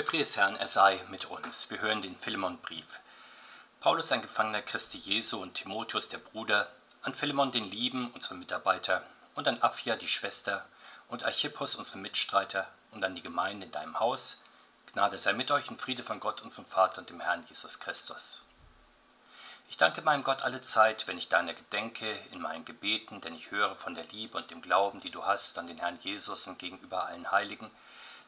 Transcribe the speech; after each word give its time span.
Der 0.00 0.24
Herrn, 0.24 0.56
er 0.56 0.66
sei 0.66 0.98
mit 1.10 1.26
uns. 1.26 1.68
Wir 1.70 1.82
hören 1.82 2.00
den 2.00 2.16
Philemonbrief. 2.16 3.00
Paulus, 3.80 4.10
ein 4.12 4.22
Gefangener 4.22 4.62
Christi 4.62 4.96
Jesu 4.96 5.42
und 5.42 5.52
Timotheus, 5.52 6.08
der 6.08 6.16
Bruder, 6.16 6.72
an 7.02 7.14
Philemon, 7.14 7.52
den 7.52 7.70
Lieben, 7.70 8.10
unseren 8.12 8.38
Mitarbeiter, 8.38 9.04
und 9.34 9.46
an 9.46 9.60
Aphia, 9.60 9.96
die 9.96 10.08
Schwester, 10.08 10.64
und 11.08 11.26
Archippus, 11.26 11.74
unseren 11.74 12.00
Mitstreiter, 12.00 12.66
und 12.92 13.04
an 13.04 13.14
die 13.14 13.20
Gemeinde 13.20 13.66
in 13.66 13.72
deinem 13.72 14.00
Haus. 14.00 14.38
Gnade 14.94 15.18
sei 15.18 15.34
mit 15.34 15.50
euch 15.50 15.68
und 15.68 15.78
Friede 15.78 16.02
von 16.02 16.18
Gott, 16.18 16.40
unserem 16.40 16.64
Vater 16.64 17.02
und 17.02 17.10
dem 17.10 17.20
Herrn 17.20 17.44
Jesus 17.46 17.78
Christus. 17.78 18.46
Ich 19.68 19.76
danke 19.76 20.00
meinem 20.00 20.24
Gott 20.24 20.40
alle 20.40 20.62
Zeit, 20.62 21.08
wenn 21.08 21.18
ich 21.18 21.28
deiner 21.28 21.52
gedenke, 21.52 22.10
in 22.32 22.40
meinen 22.40 22.64
Gebeten, 22.64 23.20
denn 23.20 23.34
ich 23.34 23.50
höre 23.50 23.74
von 23.74 23.94
der 23.94 24.04
Liebe 24.04 24.38
und 24.38 24.50
dem 24.50 24.62
Glauben, 24.62 25.00
die 25.00 25.10
du 25.10 25.26
hast 25.26 25.58
an 25.58 25.66
den 25.66 25.78
Herrn 25.78 25.98
Jesus 26.00 26.46
und 26.46 26.58
gegenüber 26.58 27.04
allen 27.04 27.30
Heiligen, 27.30 27.70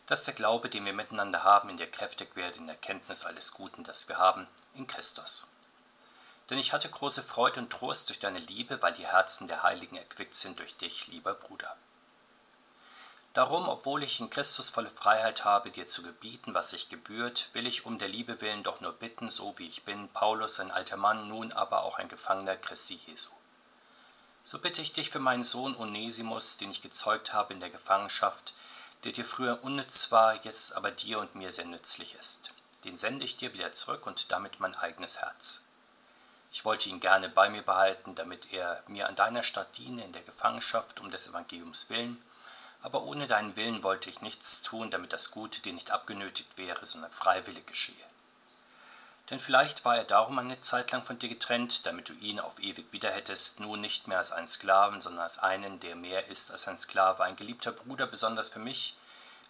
dass 0.07 0.25
der 0.25 0.35
Glaube, 0.35 0.69
den 0.69 0.85
wir 0.85 0.93
miteinander 0.93 1.45
haben, 1.45 1.69
in 1.69 1.77
dir 1.77 1.91
kräftig 1.91 2.37
werde 2.37 2.59
in 2.59 2.69
Erkenntnis 2.69 3.25
alles 3.25 3.53
Guten, 3.53 3.85
das 3.85 4.09
wir 4.09 4.19
haben, 4.19 4.47
in 4.75 4.87
Christus. 4.87 5.47
Denn 6.51 6.59
ich 6.59 6.73
hatte 6.73 6.89
große 6.89 7.23
Freude 7.23 7.61
und 7.61 7.71
Trost 7.71 8.09
durch 8.09 8.19
deine 8.19 8.41
Liebe, 8.41 8.83
weil 8.83 8.93
die 8.93 9.07
Herzen 9.07 9.49
der 9.49 9.63
Heiligen 9.63 9.97
erquickt 9.97 10.35
sind 10.35 10.59
durch 10.59 10.77
dich, 10.77 11.07
lieber 11.07 11.35
Bruder. 11.35 11.77
Darum, 13.33 13.67
obwohl 13.67 14.03
ich 14.03 14.21
in 14.21 14.29
Christus 14.29 14.69
volle 14.69 14.91
Freiheit 14.91 15.47
habe, 15.47 15.71
dir 15.71 15.87
zu 15.87 16.03
gebieten, 16.03 16.53
was 16.53 16.71
sich 16.71 16.91
gebührt, 16.91 17.49
will 17.55 17.67
ich 17.67 17.87
um 17.87 17.99
der 17.99 18.09
Liebe 18.09 18.43
willen 18.43 18.63
doch 18.63 18.83
nur 18.83 18.93
bitten, 18.93 19.31
so 19.31 19.59
wie 19.59 19.67
ich 19.67 19.85
bin, 19.85 20.11
Paulus, 20.11 20.61
ein 20.61 20.71
alter 20.71 20.99
Mann, 20.99 21.29
nun 21.29 21.51
aber 21.53 21.85
auch 21.85 21.99
ein 21.99 22.09
Gefangener 22.09 22.57
Christi 22.57 22.95
Jesu. 22.95 23.31
So 24.43 24.59
bitte 24.59 24.83
ich 24.83 24.93
dich 24.93 25.09
für 25.09 25.21
meinen 25.21 25.45
Sohn 25.45 25.75
Onesimus, 25.77 26.59
den 26.59 26.71
ich 26.71 26.83
gezeugt 26.83 27.33
habe 27.33 27.55
in 27.55 27.61
der 27.61 27.71
Gefangenschaft, 27.71 28.53
der 29.05 29.13
dir 29.13 29.25
früher 29.25 29.63
unnütz 29.63 30.13
war, 30.13 30.45
jetzt 30.45 30.77
aber 30.77 30.91
dir 30.91 31.19
und 31.19 31.35
mir 31.35 31.51
sehr 31.51 31.65
nützlich 31.65 32.15
ist. 32.15 32.53
Den 32.85 32.97
sende 32.97 33.25
ich 33.25 33.37
dir 33.37 33.55
wieder 33.55 33.73
zurück 33.73 34.07
und 34.07 34.31
damit 34.33 34.61
mein 34.61 34.75
eigenes 34.77 35.21
Herz. 35.21 35.63
Ich 36.53 36.65
wollte 36.65 36.89
ihn 36.89 37.01
gerne 37.01 37.29
bei 37.29 37.49
mir 37.49 37.63
behalten, 37.63 38.15
damit 38.15 38.53
er 38.53 38.83
mir 38.87 39.09
an 39.09 39.17
deiner 39.17 39.43
Stadt 39.43 39.79
diene 39.79 40.05
in 40.05 40.13
der 40.13 40.23
Gefangenschaft 40.23 41.01
um 41.01 41.11
des 41.11 41.29
Evangeliums 41.29 41.89
willen, 41.89 42.23
aber 42.83 43.05
ohne 43.05 43.27
deinen 43.27 43.57
Willen 43.57 43.83
wollte 43.83 44.11
ich 44.11 44.21
nichts 44.21 44.63
tun, 44.63 44.91
damit 44.91 45.13
das 45.13 45.31
Gute 45.31 45.63
dir 45.63 45.73
nicht 45.73 45.93
abgenötigt 45.93 46.59
wäre, 46.59 46.85
sondern 46.85 47.11
freiwillig 47.11 47.67
geschehe. 47.67 48.12
Denn 49.33 49.41
vielleicht 49.41 49.87
war 49.87 49.97
er 49.97 50.05
darum 50.05 50.39
eine 50.39 50.61
Zeit 50.61 50.91
lang 50.93 51.03
von 51.05 51.19
dir 51.19 51.31
getrennt, 51.31 51.87
damit 51.87 52.11
du 52.11 52.13
ihn 52.13 52.39
auf 52.39 52.63
ewig 52.63 52.93
wieder 52.93 53.11
hättest, 53.11 53.61
nun 53.61 53.81
nicht 53.81 54.07
mehr 54.07 54.19
als 54.19 54.31
einen 54.31 54.47
Sklaven, 54.47 55.01
sondern 55.01 55.23
als 55.23 55.39
einen, 55.39 55.81
der 55.81 55.97
mehr 55.97 56.27
ist 56.27 56.51
als 56.51 56.69
ein 56.69 56.77
Sklave, 56.77 57.25
ein 57.25 57.37
geliebter 57.37 57.73
Bruder, 57.73 58.07
besonders 58.07 58.51
für 58.51 58.59
mich, 58.59 58.95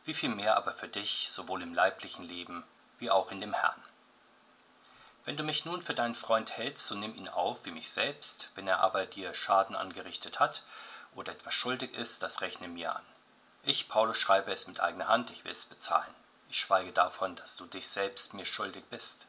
wie 0.05 0.15
viel 0.15 0.29
mehr 0.29 0.57
aber 0.57 0.73
für 0.73 0.87
dich, 0.87 1.27
sowohl 1.31 1.63
im 1.63 1.75
leiblichen 1.75 2.25
Leben 2.25 2.63
wie 2.99 3.11
auch 3.11 3.33
in 3.33 3.41
dem 3.41 3.55
Herrn. 3.55 3.83
Wenn 5.25 5.37
du 5.37 5.43
mich 5.43 5.65
nun 5.65 5.83
für 5.83 5.95
deinen 5.95 6.15
Freund 6.15 6.57
hältst, 6.57 6.87
so 6.87 6.95
nimm 6.95 7.17
ihn 7.17 7.29
auf 7.29 7.65
wie 7.65 7.73
mich 7.73 7.91
selbst, 7.91 8.51
wenn 8.55 8.69
er 8.69 8.79
aber 8.83 9.05
dir 9.05 9.35
Schaden 9.35 9.75
angerichtet 9.75 10.39
hat 10.39 10.63
oder 11.17 11.33
etwas 11.33 11.55
schuldig 11.55 11.93
ist, 11.95 12.23
das 12.23 12.41
rechne 12.41 12.69
mir 12.69 12.95
an. 12.95 13.05
Ich, 13.65 13.89
Paulus, 13.89 14.21
schreibe 14.21 14.53
es 14.53 14.69
mit 14.69 14.79
eigener 14.79 15.09
Hand, 15.09 15.33
ich 15.33 15.45
will 15.45 15.51
es 15.51 15.65
bezahlen. 15.65 16.15
Ich 16.49 16.61
schweige 16.61 16.93
davon, 16.93 17.35
dass 17.35 17.57
du 17.57 17.67
dich 17.67 17.89
selbst 17.89 18.33
mir 18.35 18.47
schuldig 18.47 18.85
bist. 18.89 19.27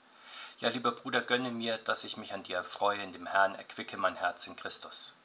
Ja, 0.63 0.69
lieber 0.69 0.93
Bruder, 0.93 1.21
gönne 1.21 1.51
mir, 1.51 1.77
dass 1.77 2.05
ich 2.05 2.15
mich 2.15 2.33
an 2.33 2.43
dir 2.43 2.55
erfreue 2.55 3.03
in 3.03 3.11
dem 3.11 3.27
Herrn, 3.27 3.53
erquicke 3.53 3.97
mein 3.97 4.15
Herz 4.15 4.47
in 4.47 4.55
Christus. 4.55 5.15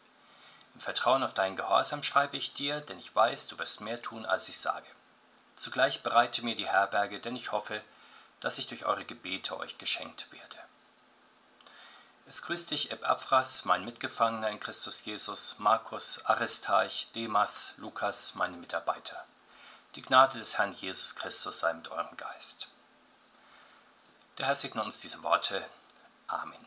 Im 0.74 0.80
Vertrauen 0.80 1.22
auf 1.22 1.32
deinen 1.32 1.54
Gehorsam 1.54 2.02
schreibe 2.02 2.36
ich 2.36 2.54
dir, 2.54 2.80
denn 2.80 2.98
ich 2.98 3.14
weiß, 3.14 3.46
du 3.46 3.56
wirst 3.60 3.80
mehr 3.80 4.02
tun, 4.02 4.26
als 4.26 4.48
ich 4.48 4.58
sage. 4.58 4.88
Zugleich 5.54 6.02
bereite 6.02 6.44
mir 6.44 6.56
die 6.56 6.66
Herberge, 6.66 7.20
denn 7.20 7.36
ich 7.36 7.52
hoffe, 7.52 7.80
dass 8.40 8.58
ich 8.58 8.66
durch 8.66 8.84
eure 8.84 9.04
Gebete 9.04 9.56
euch 9.56 9.78
geschenkt 9.78 10.26
werde. 10.32 10.58
Es 12.26 12.42
grüßt 12.42 12.72
dich 12.72 12.90
Epaphras, 12.90 13.64
mein 13.64 13.84
Mitgefangener 13.84 14.50
in 14.50 14.58
Christus 14.58 15.04
Jesus, 15.04 15.54
Markus, 15.58 16.20
Aristarch, 16.24 17.10
Demas, 17.14 17.74
Lukas, 17.76 18.34
meine 18.34 18.56
Mitarbeiter. 18.56 19.24
Die 19.94 20.02
Gnade 20.02 20.36
des 20.36 20.58
Herrn 20.58 20.72
Jesus 20.72 21.14
Christus 21.14 21.60
sei 21.60 21.74
mit 21.74 21.88
eurem 21.92 22.16
Geist. 22.16 22.66
Der 24.38 24.46
Herr 24.46 24.54
segne 24.54 24.84
uns 24.84 25.00
diese 25.00 25.24
Worte. 25.24 25.66
Amen. 26.28 26.64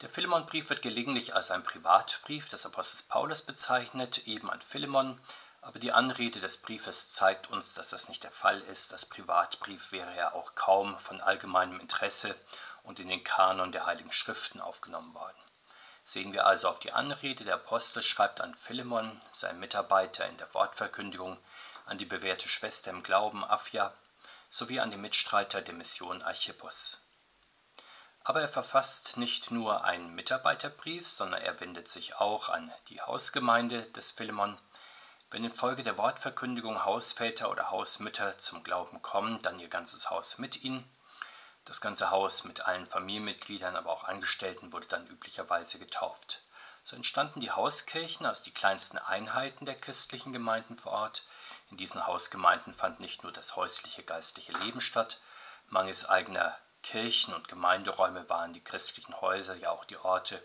Der 0.00 0.08
Philemonbrief 0.08 0.68
wird 0.68 0.82
gelegentlich 0.82 1.36
als 1.36 1.52
ein 1.52 1.62
Privatbrief 1.62 2.48
des 2.48 2.66
Apostels 2.66 3.04
Paulus 3.04 3.42
bezeichnet, 3.42 4.26
eben 4.26 4.50
an 4.50 4.60
Philemon, 4.60 5.20
aber 5.60 5.78
die 5.78 5.92
Anrede 5.92 6.40
des 6.40 6.56
Briefes 6.56 7.12
zeigt 7.12 7.48
uns, 7.50 7.74
dass 7.74 7.90
das 7.90 8.08
nicht 8.08 8.24
der 8.24 8.32
Fall 8.32 8.60
ist. 8.62 8.90
Das 8.90 9.06
Privatbrief 9.06 9.92
wäre 9.92 10.16
ja 10.16 10.32
auch 10.32 10.56
kaum 10.56 10.98
von 10.98 11.20
allgemeinem 11.20 11.78
Interesse 11.78 12.34
und 12.82 12.98
in 12.98 13.06
den 13.06 13.22
Kanon 13.22 13.70
der 13.70 13.86
Heiligen 13.86 14.10
Schriften 14.10 14.60
aufgenommen 14.60 15.14
worden. 15.14 15.38
Sehen 16.02 16.32
wir 16.32 16.44
also 16.44 16.68
auf 16.68 16.80
die 16.80 16.92
Anrede, 16.92 17.44
der 17.44 17.54
Apostel 17.54 18.02
schreibt 18.02 18.40
an 18.40 18.56
Philemon, 18.56 19.20
sein 19.30 19.60
Mitarbeiter 19.60 20.26
in 20.26 20.38
der 20.38 20.52
Wortverkündigung, 20.54 21.38
an 21.86 21.98
die 21.98 22.06
bewährte 22.06 22.48
Schwester 22.48 22.90
im 22.90 23.04
Glauben 23.04 23.44
Aphia 23.44 23.94
sowie 24.50 24.80
an 24.80 24.90
den 24.90 25.00
Mitstreiter 25.00 25.62
der 25.62 25.74
Mission 25.74 26.20
Archippus. 26.20 26.98
Aber 28.22 28.42
er 28.42 28.48
verfasst 28.48 29.16
nicht 29.16 29.50
nur 29.50 29.84
einen 29.84 30.14
Mitarbeiterbrief, 30.14 31.08
sondern 31.08 31.40
er 31.40 31.58
wendet 31.60 31.88
sich 31.88 32.16
auch 32.16 32.50
an 32.50 32.70
die 32.88 33.00
Hausgemeinde 33.00 33.86
des 33.92 34.10
Philemon. 34.10 34.60
Wenn 35.30 35.44
infolge 35.44 35.82
der 35.82 35.96
Wortverkündigung 35.96 36.84
Hausväter 36.84 37.50
oder 37.50 37.70
Hausmütter 37.70 38.36
zum 38.36 38.62
Glauben 38.62 39.00
kommen, 39.00 39.40
dann 39.42 39.58
ihr 39.60 39.68
ganzes 39.68 40.10
Haus 40.10 40.38
mit 40.38 40.64
ihnen. 40.64 40.84
Das 41.64 41.80
ganze 41.80 42.10
Haus 42.10 42.44
mit 42.44 42.66
allen 42.66 42.86
Familienmitgliedern, 42.86 43.76
aber 43.76 43.90
auch 43.90 44.04
Angestellten 44.04 44.72
wurde 44.72 44.86
dann 44.88 45.06
üblicherweise 45.06 45.78
getauft. 45.78 46.42
So 46.82 46.96
entstanden 46.96 47.40
die 47.40 47.52
Hauskirchen 47.52 48.26
als 48.26 48.42
die 48.42 48.52
kleinsten 48.52 48.98
Einheiten 48.98 49.64
der 49.64 49.76
christlichen 49.76 50.32
Gemeinden 50.32 50.76
vor 50.76 50.92
Ort. 50.92 51.22
In 51.70 51.76
diesen 51.76 52.06
Hausgemeinden 52.06 52.74
fand 52.74 53.00
nicht 53.00 53.22
nur 53.22 53.32
das 53.32 53.56
häusliche 53.56 54.02
geistliche 54.02 54.52
Leben 54.52 54.80
statt, 54.80 55.20
mangels 55.68 56.08
eigener 56.08 56.56
Kirchen 56.82 57.34
und 57.34 57.48
Gemeinderäume 57.48 58.28
waren 58.28 58.52
die 58.52 58.64
christlichen 58.64 59.20
Häuser 59.20 59.54
ja 59.54 59.70
auch 59.70 59.84
die 59.84 59.98
Orte, 59.98 60.42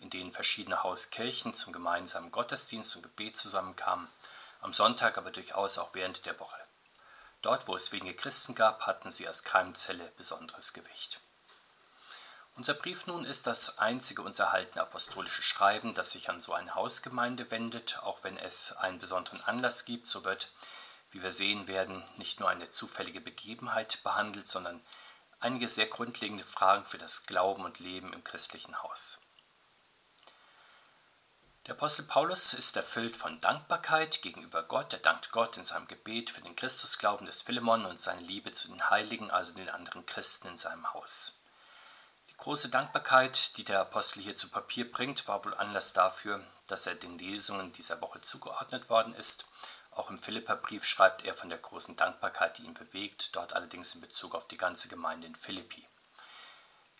in 0.00 0.10
denen 0.10 0.32
verschiedene 0.32 0.82
Hauskirchen 0.82 1.54
zum 1.54 1.72
gemeinsamen 1.72 2.30
Gottesdienst 2.30 2.94
und 2.96 3.02
Gebet 3.02 3.36
zusammenkamen, 3.36 4.08
am 4.60 4.72
Sonntag 4.72 5.18
aber 5.18 5.30
durchaus 5.30 5.78
auch 5.78 5.94
während 5.94 6.24
der 6.26 6.38
Woche. 6.38 6.58
Dort, 7.42 7.68
wo 7.68 7.74
es 7.74 7.92
wenige 7.92 8.14
Christen 8.14 8.54
gab, 8.54 8.86
hatten 8.86 9.10
sie 9.10 9.26
als 9.26 9.44
Keimzelle 9.44 10.12
besonderes 10.16 10.72
Gewicht. 10.72 11.20
Unser 12.58 12.74
Brief 12.74 13.06
nun 13.06 13.24
ist 13.24 13.46
das 13.46 13.78
einzige 13.78 14.20
uns 14.22 14.40
erhaltene 14.40 14.82
apostolische 14.82 15.42
Schreiben, 15.42 15.94
das 15.94 16.10
sich 16.10 16.28
an 16.28 16.40
so 16.40 16.54
eine 16.54 16.74
Hausgemeinde 16.74 17.52
wendet. 17.52 18.00
Auch 18.02 18.24
wenn 18.24 18.36
es 18.36 18.72
einen 18.72 18.98
besonderen 18.98 19.40
Anlass 19.44 19.84
gibt, 19.84 20.08
so 20.08 20.24
wird, 20.24 20.50
wie 21.12 21.22
wir 21.22 21.30
sehen 21.30 21.68
werden, 21.68 22.02
nicht 22.16 22.40
nur 22.40 22.48
eine 22.48 22.68
zufällige 22.68 23.20
Begebenheit 23.20 24.02
behandelt, 24.02 24.48
sondern 24.48 24.82
einige 25.38 25.68
sehr 25.68 25.86
grundlegende 25.86 26.42
Fragen 26.42 26.84
für 26.84 26.98
das 26.98 27.26
Glauben 27.26 27.64
und 27.64 27.78
Leben 27.78 28.12
im 28.12 28.24
christlichen 28.24 28.82
Haus. 28.82 29.22
Der 31.68 31.76
Apostel 31.76 32.06
Paulus 32.06 32.54
ist 32.54 32.76
erfüllt 32.76 33.16
von 33.16 33.38
Dankbarkeit 33.38 34.20
gegenüber 34.20 34.64
Gott. 34.64 34.92
Er 34.92 34.98
dankt 34.98 35.30
Gott 35.30 35.56
in 35.58 35.62
seinem 35.62 35.86
Gebet 35.86 36.28
für 36.28 36.40
den 36.40 36.56
Christusglauben 36.56 37.24
des 37.24 37.40
Philemon 37.40 37.86
und 37.86 38.00
seine 38.00 38.22
Liebe 38.22 38.50
zu 38.50 38.66
den 38.66 38.90
Heiligen, 38.90 39.30
also 39.30 39.54
den 39.54 39.70
anderen 39.70 40.04
Christen 40.06 40.48
in 40.48 40.56
seinem 40.56 40.92
Haus. 40.92 41.38
Große 42.38 42.68
Dankbarkeit, 42.68 43.56
die 43.56 43.64
der 43.64 43.80
Apostel 43.80 44.22
hier 44.22 44.36
zu 44.36 44.48
Papier 44.48 44.88
bringt, 44.88 45.26
war 45.26 45.44
wohl 45.44 45.54
Anlass 45.54 45.92
dafür, 45.92 46.40
dass 46.68 46.86
er 46.86 46.94
den 46.94 47.18
Lesungen 47.18 47.72
dieser 47.72 48.00
Woche 48.00 48.20
zugeordnet 48.20 48.88
worden 48.88 49.12
ist. 49.12 49.46
Auch 49.90 50.08
im 50.08 50.18
Philipperbrief 50.18 50.84
schreibt 50.84 51.24
er 51.24 51.34
von 51.34 51.48
der 51.48 51.58
großen 51.58 51.96
Dankbarkeit, 51.96 52.56
die 52.56 52.62
ihn 52.62 52.74
bewegt, 52.74 53.34
dort 53.34 53.54
allerdings 53.54 53.96
in 53.96 54.00
Bezug 54.00 54.36
auf 54.36 54.46
die 54.46 54.56
ganze 54.56 54.86
Gemeinde 54.86 55.26
in 55.26 55.34
Philippi. 55.34 55.84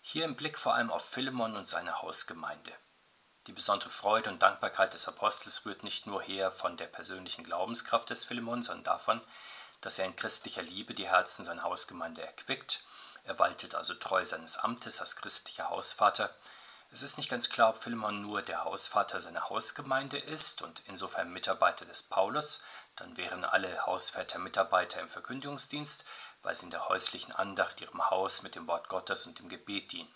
Hier 0.01 0.25
im 0.25 0.35
Blick 0.35 0.59
vor 0.59 0.75
allem 0.75 0.91
auf 0.91 1.05
Philemon 1.09 1.55
und 1.55 1.65
seine 1.65 2.01
Hausgemeinde. 2.01 2.73
Die 3.47 3.53
besondere 3.53 3.89
Freude 3.89 4.29
und 4.29 4.41
Dankbarkeit 4.41 4.93
des 4.93 5.07
Apostels 5.07 5.65
rührt 5.65 5.85
nicht 5.85 6.05
nur 6.05 6.21
her 6.21 6.51
von 6.51 6.75
der 6.75 6.87
persönlichen 6.87 7.45
Glaubenskraft 7.45 8.09
des 8.09 8.25
Philemon, 8.25 8.61
sondern 8.61 8.83
davon, 8.83 9.21
dass 9.79 9.99
er 9.99 10.05
in 10.05 10.17
christlicher 10.17 10.63
Liebe 10.63 10.93
die 10.93 11.07
Herzen 11.07 11.45
seiner 11.45 11.63
Hausgemeinde 11.63 12.21
erquickt. 12.21 12.83
Er 13.23 13.39
waltet 13.39 13.75
also 13.75 13.93
treu 13.93 14.23
seines 14.25 14.57
Amtes 14.57 15.01
als 15.01 15.15
christlicher 15.15 15.69
Hausvater. 15.69 16.33
Es 16.91 17.03
ist 17.03 17.17
nicht 17.17 17.29
ganz 17.29 17.49
klar, 17.49 17.69
ob 17.69 17.77
Philemon 17.77 18.21
nur 18.21 18.41
der 18.41 18.63
Hausvater 18.63 19.19
seiner 19.19 19.49
Hausgemeinde 19.49 20.17
ist 20.17 20.61
und 20.63 20.81
insofern 20.85 21.31
Mitarbeiter 21.31 21.85
des 21.85 22.03
Paulus, 22.03 22.63
dann 22.95 23.15
wären 23.15 23.45
alle 23.45 23.85
Hausväter 23.85 24.39
Mitarbeiter 24.39 24.99
im 24.99 25.07
Verkündigungsdienst, 25.07 26.05
weil 26.41 26.55
sie 26.55 26.65
in 26.65 26.71
der 26.71 26.89
häuslichen 26.89 27.31
Andacht 27.33 27.79
ihrem 27.81 28.09
Haus 28.09 28.41
mit 28.41 28.55
dem 28.55 28.67
Wort 28.67 28.89
Gottes 28.89 29.27
und 29.27 29.37
dem 29.37 29.49
Gebet 29.49 29.91
dienen. 29.91 30.13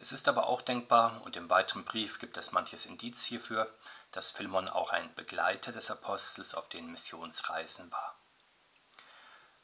Es 0.00 0.12
ist 0.12 0.28
aber 0.28 0.46
auch 0.48 0.62
denkbar, 0.62 1.20
und 1.24 1.36
im 1.36 1.50
weiteren 1.50 1.84
Brief 1.84 2.18
gibt 2.18 2.36
es 2.36 2.52
manches 2.52 2.86
Indiz 2.86 3.24
hierfür, 3.24 3.72
dass 4.12 4.30
Philemon 4.30 4.68
auch 4.68 4.90
ein 4.90 5.14
Begleiter 5.14 5.72
des 5.72 5.90
Apostels 5.90 6.54
auf 6.54 6.68
den 6.68 6.90
Missionsreisen 6.90 7.90
war. 7.92 8.17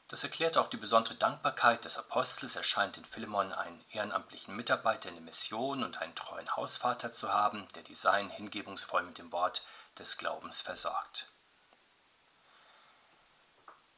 Das 0.08 0.22
erklärt 0.22 0.58
auch 0.58 0.68
die 0.68 0.76
besondere 0.76 1.14
Dankbarkeit 1.14 1.84
des 1.84 1.96
Apostels. 1.96 2.56
Er 2.56 2.62
scheint 2.62 2.98
in 2.98 3.04
Philemon 3.04 3.52
einen 3.52 3.82
ehrenamtlichen 3.90 4.54
Mitarbeiter 4.54 5.08
in 5.08 5.14
der 5.14 5.24
Mission 5.24 5.82
und 5.82 6.00
einen 6.02 6.14
treuen 6.14 6.54
Hausvater 6.56 7.10
zu 7.10 7.32
haben, 7.32 7.66
der 7.74 7.82
die 7.82 7.94
Seinen 7.94 8.28
hingebungsvoll 8.28 9.02
mit 9.02 9.18
dem 9.18 9.32
Wort 9.32 9.62
des 9.98 10.18
Glaubens 10.18 10.60
versorgt. 10.60 11.30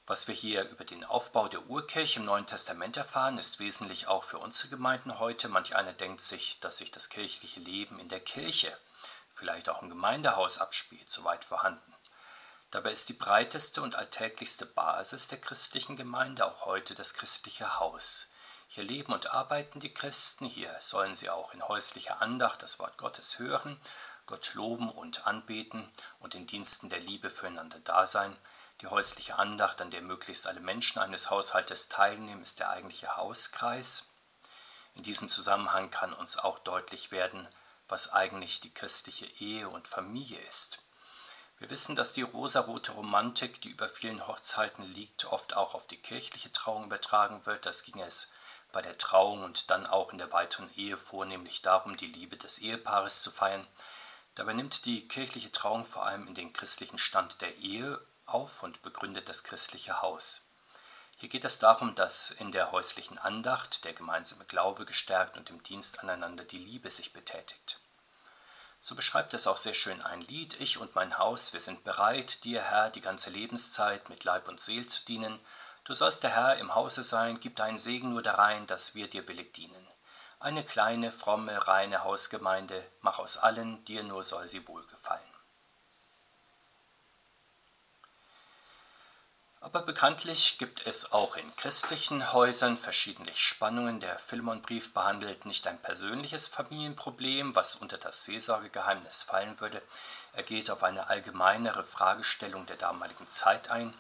Was 0.08 0.28
wir 0.28 0.34
hier 0.36 0.68
über 0.68 0.84
den 0.84 1.04
Aufbau 1.04 1.48
der 1.48 1.66
Urkirche 1.66 2.20
im 2.20 2.26
Neuen 2.26 2.46
Testament 2.46 2.96
erfahren, 2.96 3.38
ist 3.38 3.58
wesentlich 3.58 4.06
auch 4.06 4.22
für 4.22 4.38
unsere 4.38 4.68
Gemeinden 4.68 5.18
heute. 5.18 5.48
Manch 5.48 5.74
einer 5.74 5.92
denkt 5.92 6.20
sich, 6.20 6.60
dass 6.60 6.78
sich 6.78 6.92
das 6.92 7.08
kirchliche 7.08 7.58
Leben 7.58 7.98
in 7.98 8.08
der 8.08 8.20
Kirche, 8.20 8.78
vielleicht 9.34 9.68
auch 9.68 9.82
im 9.82 9.88
Gemeindehaus 9.88 10.58
abspielt, 10.58 11.10
soweit 11.10 11.44
vorhanden. 11.44 11.95
Dabei 12.70 12.90
ist 12.90 13.08
die 13.08 13.14
breiteste 13.14 13.80
und 13.80 13.94
alltäglichste 13.94 14.66
Basis 14.66 15.28
der 15.28 15.40
christlichen 15.40 15.96
Gemeinde 15.96 16.44
auch 16.44 16.66
heute 16.66 16.94
das 16.94 17.14
christliche 17.14 17.78
Haus. 17.78 18.32
Hier 18.66 18.82
leben 18.82 19.12
und 19.12 19.32
arbeiten 19.32 19.78
die 19.78 19.94
Christen, 19.94 20.46
hier 20.46 20.74
sollen 20.80 21.14
sie 21.14 21.30
auch 21.30 21.54
in 21.54 21.62
häuslicher 21.62 22.20
Andacht 22.20 22.62
das 22.62 22.80
Wort 22.80 22.98
Gottes 22.98 23.38
hören, 23.38 23.80
Gott 24.26 24.54
loben 24.54 24.90
und 24.90 25.26
anbeten 25.26 25.92
und 26.18 26.34
in 26.34 26.46
Diensten 26.48 26.88
der 26.88 26.98
Liebe 26.98 27.30
füreinander 27.30 27.78
da 27.78 28.06
sein. 28.06 28.36
Die 28.80 28.88
häusliche 28.88 29.38
Andacht, 29.38 29.80
an 29.80 29.90
der 29.90 30.02
möglichst 30.02 30.48
alle 30.48 30.60
Menschen 30.60 30.98
eines 30.98 31.30
Haushaltes 31.30 31.88
teilnehmen, 31.88 32.42
ist 32.42 32.58
der 32.58 32.70
eigentliche 32.70 33.16
Hauskreis. 33.16 34.14
In 34.94 35.04
diesem 35.04 35.28
Zusammenhang 35.28 35.90
kann 35.90 36.12
uns 36.12 36.36
auch 36.36 36.58
deutlich 36.58 37.12
werden, 37.12 37.48
was 37.86 38.12
eigentlich 38.12 38.60
die 38.60 38.74
christliche 38.74 39.26
Ehe 39.38 39.68
und 39.68 39.86
Familie 39.86 40.40
ist. 40.40 40.78
Wir 41.58 41.70
wissen, 41.70 41.96
dass 41.96 42.12
die 42.12 42.22
rosarote 42.22 42.92
Romantik, 42.92 43.62
die 43.62 43.70
über 43.70 43.88
vielen 43.88 44.26
Hochzeiten 44.26 44.84
liegt, 44.84 45.24
oft 45.26 45.56
auch 45.56 45.74
auf 45.74 45.86
die 45.86 45.96
kirchliche 45.96 46.52
Trauung 46.52 46.84
übertragen 46.84 47.46
wird. 47.46 47.64
Das 47.64 47.84
ging 47.84 48.00
es 48.00 48.32
bei 48.72 48.82
der 48.82 48.98
Trauung 48.98 49.42
und 49.42 49.70
dann 49.70 49.86
auch 49.86 50.12
in 50.12 50.18
der 50.18 50.32
weiteren 50.32 50.70
Ehe 50.76 50.98
vornehmlich 50.98 51.62
darum, 51.62 51.96
die 51.96 52.08
Liebe 52.08 52.36
des 52.36 52.58
Ehepaares 52.58 53.22
zu 53.22 53.30
feiern. 53.30 53.66
Dabei 54.34 54.52
nimmt 54.52 54.84
die 54.84 55.08
kirchliche 55.08 55.50
Trauung 55.50 55.86
vor 55.86 56.04
allem 56.04 56.26
in 56.26 56.34
den 56.34 56.52
christlichen 56.52 56.98
Stand 56.98 57.40
der 57.40 57.56
Ehe 57.56 57.98
auf 58.26 58.62
und 58.62 58.82
begründet 58.82 59.30
das 59.30 59.44
christliche 59.44 60.02
Haus. 60.02 60.50
Hier 61.16 61.30
geht 61.30 61.46
es 61.46 61.58
darum, 61.58 61.94
dass 61.94 62.32
in 62.32 62.52
der 62.52 62.72
häuslichen 62.72 63.16
Andacht 63.16 63.86
der 63.86 63.94
gemeinsame 63.94 64.44
Glaube 64.44 64.84
gestärkt 64.84 65.38
und 65.38 65.48
im 65.48 65.62
Dienst 65.62 66.00
aneinander 66.00 66.44
die 66.44 66.58
Liebe 66.58 66.90
sich 66.90 67.14
betätigt. 67.14 67.80
So 68.86 68.94
beschreibt 68.94 69.34
es 69.34 69.48
auch 69.48 69.56
sehr 69.56 69.74
schön 69.74 70.00
ein 70.02 70.20
Lied, 70.20 70.60
ich 70.60 70.78
und 70.78 70.94
mein 70.94 71.18
Haus, 71.18 71.52
wir 71.52 71.58
sind 71.58 71.82
bereit, 71.82 72.44
dir 72.44 72.62
Herr 72.62 72.88
die 72.88 73.00
ganze 73.00 73.30
Lebenszeit 73.30 74.08
mit 74.08 74.22
Leib 74.22 74.46
und 74.46 74.60
Seel 74.60 74.86
zu 74.86 75.04
dienen. 75.06 75.40
Du 75.82 75.92
sollst 75.92 76.22
der 76.22 76.30
Herr 76.30 76.58
im 76.58 76.72
Hause 76.76 77.02
sein, 77.02 77.40
gib 77.40 77.56
deinen 77.56 77.78
Segen 77.78 78.12
nur 78.12 78.22
darein, 78.22 78.64
dass 78.68 78.94
wir 78.94 79.10
dir 79.10 79.26
willig 79.26 79.52
dienen. 79.54 79.88
Eine 80.38 80.62
kleine, 80.62 81.10
fromme, 81.10 81.66
reine 81.66 82.04
Hausgemeinde, 82.04 82.80
mach 83.00 83.18
aus 83.18 83.38
allen, 83.38 83.84
dir 83.86 84.04
nur 84.04 84.22
soll 84.22 84.46
sie 84.46 84.68
wohlgefallen. 84.68 85.35
Aber 89.66 89.82
bekanntlich 89.82 90.58
gibt 90.58 90.86
es 90.86 91.10
auch 91.10 91.34
in 91.34 91.56
christlichen 91.56 92.32
Häusern 92.32 92.76
verschiedene 92.76 93.34
Spannungen. 93.34 93.98
Der 93.98 94.16
Philemonbrief 94.16 94.94
behandelt 94.94 95.44
nicht 95.44 95.66
ein 95.66 95.82
persönliches 95.82 96.46
Familienproblem, 96.46 97.56
was 97.56 97.74
unter 97.74 97.98
das 97.98 98.24
Seelsorgegeheimnis 98.24 99.24
fallen 99.24 99.58
würde. 99.58 99.82
Er 100.34 100.44
geht 100.44 100.70
auf 100.70 100.84
eine 100.84 101.08
allgemeinere 101.08 101.82
Fragestellung 101.82 102.64
der 102.66 102.76
damaligen 102.76 103.26
Zeit 103.26 103.68
ein. 103.68 103.92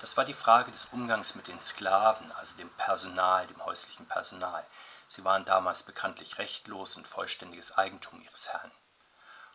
Das 0.00 0.16
war 0.16 0.24
die 0.24 0.34
Frage 0.34 0.72
des 0.72 0.86
Umgangs 0.86 1.36
mit 1.36 1.46
den 1.46 1.60
Sklaven, 1.60 2.32
also 2.32 2.56
dem 2.56 2.70
Personal, 2.70 3.46
dem 3.46 3.64
häuslichen 3.64 4.06
Personal. 4.06 4.66
Sie 5.06 5.24
waren 5.24 5.44
damals 5.44 5.84
bekanntlich 5.84 6.38
rechtlos 6.38 6.96
und 6.96 7.06
vollständiges 7.06 7.78
Eigentum 7.78 8.20
ihres 8.22 8.48
Herrn. 8.48 8.72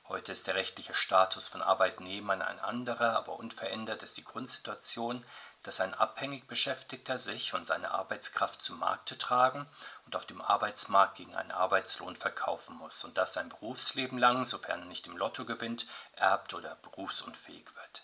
Heute 0.09 0.31
ist 0.31 0.47
der 0.47 0.55
rechtliche 0.55 0.93
Status 0.93 1.49
von 1.49 1.61
Arbeitnehmern 1.61 2.41
ein 2.41 2.61
anderer, 2.61 3.17
aber 3.17 3.39
unverändert 3.39 4.03
ist 4.03 4.15
die 4.15 4.23
Grundsituation, 4.23 5.25
dass 5.67 5.81
ein 5.81 5.93
abhängig 5.93 6.47
Beschäftigter 6.47 7.17
sich 7.17 7.53
und 7.53 7.67
seine 7.67 7.91
Arbeitskraft 7.91 8.61
zu 8.61 8.73
Markte 8.75 9.17
tragen 9.17 9.67
und 10.05 10.15
auf 10.15 10.25
dem 10.25 10.41
Arbeitsmarkt 10.41 11.17
gegen 11.17 11.35
einen 11.35 11.51
Arbeitslohn 11.51 12.15
verkaufen 12.15 12.77
muss 12.77 13.03
und 13.03 13.17
das 13.17 13.33
sein 13.33 13.49
Berufsleben 13.49 14.17
lang, 14.17 14.45
sofern 14.45 14.79
er 14.79 14.85
nicht 14.85 15.07
im 15.07 15.17
Lotto 15.17 15.43
gewinnt, 15.43 15.85
erbt 16.15 16.53
oder 16.53 16.75
berufsunfähig 16.75 17.75
wird. 17.75 18.03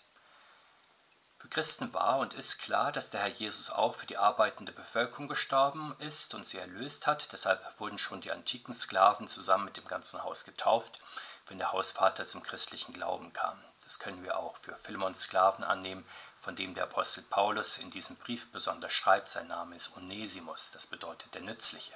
Für 1.36 1.48
Christen 1.48 1.94
war 1.94 2.18
und 2.18 2.34
ist 2.34 2.58
klar, 2.58 2.92
dass 2.92 3.08
der 3.08 3.20
Herr 3.20 3.28
Jesus 3.28 3.70
auch 3.70 3.94
für 3.94 4.06
die 4.06 4.18
arbeitende 4.18 4.72
Bevölkerung 4.72 5.26
gestorben 5.26 5.96
ist 6.00 6.34
und 6.34 6.46
sie 6.46 6.58
erlöst 6.58 7.06
hat. 7.06 7.32
Deshalb 7.32 7.62
wurden 7.80 7.96
schon 7.98 8.20
die 8.20 8.30
antiken 8.30 8.74
Sklaven 8.74 9.26
zusammen 9.26 9.64
mit 9.64 9.78
dem 9.78 9.86
ganzen 9.86 10.22
Haus 10.22 10.44
getauft, 10.44 10.98
wenn 11.46 11.56
der 11.56 11.72
Hausvater 11.72 12.26
zum 12.26 12.42
christlichen 12.42 12.92
Glauben 12.92 13.32
kam. 13.32 13.58
Das 13.84 13.98
können 13.98 14.22
wir 14.24 14.38
auch 14.38 14.56
für 14.56 14.76
Philemons 14.76 15.24
Sklaven 15.24 15.64
annehmen, 15.64 16.06
von 16.44 16.54
dem 16.54 16.74
der 16.74 16.84
Apostel 16.84 17.22
Paulus 17.22 17.78
in 17.78 17.90
diesem 17.90 18.16
Brief 18.16 18.52
besonders 18.52 18.92
schreibt. 18.92 19.30
Sein 19.30 19.46
Name 19.46 19.76
ist 19.76 19.96
Onesimus, 19.96 20.70
das 20.72 20.86
bedeutet 20.86 21.32
der 21.32 21.40
Nützliche. 21.40 21.94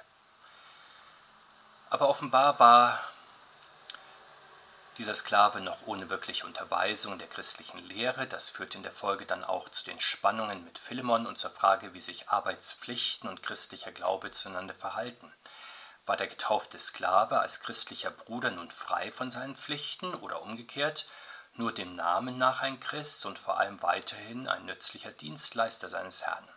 Aber 1.91 2.09
offenbar 2.09 2.57
war 2.59 2.99
dieser 4.97 5.13
Sklave 5.13 5.61
noch 5.61 5.85
ohne 5.85 6.09
wirkliche 6.09 6.47
Unterweisung 6.47 7.19
der 7.19 7.27
christlichen 7.27 7.77
Lehre. 7.77 8.25
Das 8.25 8.49
führt 8.49 8.73
in 8.73 8.81
der 8.81 8.91
Folge 8.91 9.27
dann 9.27 9.43
auch 9.43 9.69
zu 9.69 9.85
den 9.85 9.99
Spannungen 9.99 10.63
mit 10.63 10.79
Philemon 10.79 11.27
und 11.27 11.37
zur 11.37 11.51
Frage, 11.51 11.93
wie 11.93 12.01
sich 12.01 12.29
Arbeitspflichten 12.29 13.29
und 13.29 13.43
christlicher 13.43 13.91
Glaube 13.91 14.31
zueinander 14.31 14.73
verhalten. 14.73 15.31
War 16.07 16.17
der 16.17 16.27
getaufte 16.27 16.79
Sklave 16.79 17.39
als 17.39 17.59
christlicher 17.61 18.09
Bruder 18.09 18.49
nun 18.49 18.71
frei 18.71 19.11
von 19.11 19.29
seinen 19.29 19.55
Pflichten 19.55 20.15
oder 20.15 20.41
umgekehrt? 20.41 21.05
Nur 21.59 21.73
dem 21.73 21.93
Namen 21.93 22.37
nach 22.37 22.61
ein 22.61 22.79
Christ 22.79 23.25
und 23.25 23.37
vor 23.37 23.59
allem 23.59 23.83
weiterhin 23.83 24.47
ein 24.47 24.65
nützlicher 24.65 25.11
Dienstleister 25.11 25.89
seines 25.89 26.25
Herrn. 26.25 26.47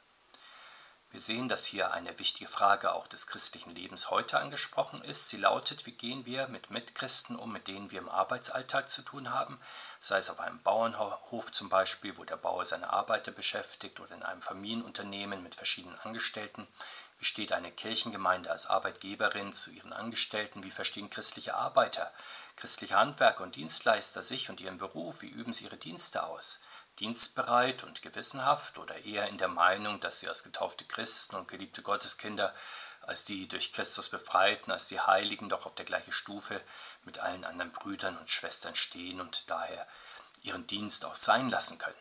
Wir 1.11 1.19
sehen, 1.21 1.49
dass 1.49 1.67
hier 1.67 1.93
eine 1.93 2.19
wichtige 2.21 2.49
Frage 2.49 2.93
auch 2.93 3.09
des 3.09 3.27
christlichen 3.27 3.75
Lebens 3.75 4.11
heute 4.11 4.39
angesprochen 4.39 5.03
ist. 5.03 5.29
Sie 5.29 5.39
lautet, 5.39 5.87
wie 5.87 5.93
gehen 5.93 6.25
wir 6.25 6.47
mit 6.47 6.71
Mitchristen 6.71 7.35
um, 7.35 7.53
mit 7.53 7.67
denen 7.67 7.91
wir 7.91 7.99
im 7.99 8.09
Arbeitsalltag 8.09 8.89
zu 8.89 9.03
tun 9.03 9.31
haben, 9.31 9.61
sei 10.01 10.19
es 10.19 10.31
auf 10.31 10.39
einem 10.39 10.63
Bauernhof 10.63 11.51
zum 11.51 11.69
Beispiel, 11.69 12.17
wo 12.17 12.25
der 12.25 12.37
Bauer 12.37 12.65
seine 12.65 12.91
Arbeiter 12.91 13.33
beschäftigt 13.33 13.99
oder 13.99 14.15
in 14.15 14.23
einem 14.23 14.41
Familienunternehmen 14.41 15.43
mit 15.43 15.57
verschiedenen 15.57 15.99
Angestellten. 15.99 16.67
Wie 17.19 17.27
steht 17.27 17.53
eine 17.53 17.73
Kirchengemeinde 17.73 18.51
als 18.51 18.67
Arbeitgeberin 18.67 19.53
zu 19.53 19.71
ihren 19.71 19.93
Angestellten? 19.93 20.63
Wie 20.63 20.71
verstehen 20.71 21.11
christliche 21.11 21.55
Arbeiter 21.55 22.11
Christliche 22.57 22.97
Handwerker 22.97 23.43
und 23.43 23.57
Dienstleister 23.57 24.23
sich 24.23 24.51
und 24.51 24.61
ihren 24.61 24.79
Beruf, 24.79 25.23
wie 25.23 25.29
üben 25.29 25.53
sie 25.53 25.65
ihre 25.65 25.77
Dienste 25.77 26.25
aus? 26.25 26.61
Dienstbereit 26.99 27.85
und 27.85 28.03
gewissenhaft 28.03 28.79
oder 28.79 29.05
eher 29.05 29.29
in 29.29 29.39
der 29.39 29.49
Meinung, 29.49 29.99
dass 30.01 30.21
sie 30.21 30.29
als 30.29 30.45
getaufte 30.45 30.85
Christen 30.85 31.37
und 31.37 31.49
geliebte 31.49 31.83
Gotteskinder, 31.83 32.55
als 33.01 33.25
die 33.25 33.49
durch 33.49 33.73
Christus 33.73 34.09
Befreiten, 34.11 34.71
als 34.71 34.87
die 34.87 35.01
Heiligen 35.01 35.49
doch 35.49 35.67
auf 35.67 35.75
der 35.75 35.85
gleichen 35.85 36.13
Stufe 36.13 36.61
mit 37.05 37.19
allen 37.19 37.45
anderen 37.45 37.73
Brüdern 37.73 38.17
und 38.19 38.31
Schwestern 38.31 38.75
stehen 38.75 39.21
und 39.21 39.51
daher 39.51 39.87
ihren 40.43 40.67
Dienst 40.67 41.05
auch 41.05 41.17
sein 41.17 41.49
lassen 41.49 41.79
können? 41.79 41.97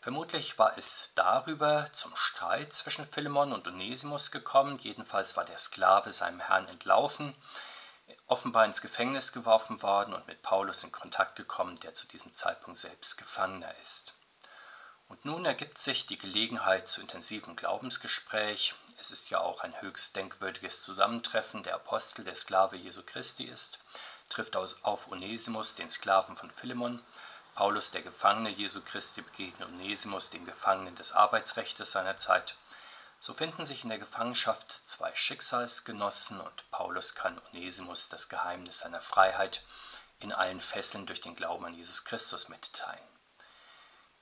Vermutlich 0.00 0.58
war 0.58 0.78
es 0.78 1.12
darüber 1.16 1.92
zum 1.92 2.14
Streit 2.16 2.72
zwischen 2.72 3.04
Philemon 3.04 3.52
und 3.52 3.66
Onesimus 3.66 4.30
gekommen, 4.30 4.78
jedenfalls 4.78 5.36
war 5.36 5.44
der 5.44 5.58
Sklave 5.58 6.12
seinem 6.12 6.40
Herrn 6.40 6.68
entlaufen, 6.68 7.34
offenbar 8.26 8.64
ins 8.64 8.80
Gefängnis 8.80 9.32
geworfen 9.32 9.82
worden 9.82 10.14
und 10.14 10.26
mit 10.26 10.42
Paulus 10.42 10.84
in 10.84 10.92
Kontakt 10.92 11.36
gekommen, 11.36 11.76
der 11.80 11.94
zu 11.94 12.06
diesem 12.06 12.32
Zeitpunkt 12.32 12.78
selbst 12.78 13.18
Gefangener 13.18 13.74
ist. 13.80 14.14
Und 15.08 15.24
nun 15.24 15.46
ergibt 15.46 15.78
sich 15.78 16.06
die 16.06 16.18
Gelegenheit 16.18 16.88
zu 16.88 17.00
intensivem 17.00 17.56
Glaubensgespräch. 17.56 18.74
Es 19.00 19.10
ist 19.10 19.30
ja 19.30 19.40
auch 19.40 19.62
ein 19.62 19.80
höchst 19.80 20.16
denkwürdiges 20.16 20.82
Zusammentreffen. 20.82 21.62
Der 21.62 21.76
Apostel, 21.76 22.24
der 22.24 22.34
Sklave 22.34 22.76
Jesu 22.76 23.02
Christi 23.02 23.44
ist, 23.44 23.78
trifft 24.28 24.56
auf 24.56 25.10
Onesimus, 25.10 25.74
den 25.74 25.88
Sklaven 25.88 26.36
von 26.36 26.50
Philemon. 26.50 27.02
Paulus, 27.54 27.90
der 27.90 28.02
Gefangene 28.02 28.50
Jesu 28.50 28.82
Christi, 28.82 29.22
begegnet 29.22 29.68
Onesimus, 29.68 30.28
dem 30.30 30.44
Gefangenen 30.44 30.94
des 30.94 31.12
Arbeitsrechts 31.12 31.90
seiner 31.90 32.18
Zeit. 32.18 32.54
So 33.20 33.34
finden 33.34 33.64
sich 33.64 33.82
in 33.82 33.88
der 33.88 33.98
Gefangenschaft 33.98 34.70
zwei 34.84 35.12
Schicksalsgenossen 35.14 36.40
und 36.40 36.70
Paulus 36.70 37.14
kann 37.14 37.40
Onesimus 37.50 38.08
das 38.08 38.28
Geheimnis 38.28 38.78
seiner 38.78 39.00
Freiheit 39.00 39.64
in 40.20 40.32
allen 40.32 40.60
Fesseln 40.60 41.06
durch 41.06 41.20
den 41.20 41.34
Glauben 41.34 41.64
an 41.64 41.74
Jesus 41.74 42.04
Christus 42.04 42.48
mitteilen. 42.48 43.08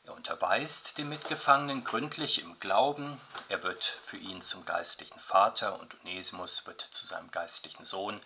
Er 0.04 0.14
unterweist 0.14 0.98
den 0.98 1.08
Mitgefangenen 1.08 1.82
gründlich 1.84 2.40
im 2.40 2.58
Glauben, 2.60 3.20
er 3.48 3.62
wird 3.62 3.84
für 3.84 4.16
ihn 4.16 4.40
zum 4.40 4.64
geistlichen 4.64 5.18
Vater 5.18 5.78
und 5.78 6.00
Onesimus 6.00 6.66
wird 6.66 6.80
zu 6.80 7.06
seinem 7.06 7.30
geistlichen 7.30 7.84
Sohn. 7.84 8.22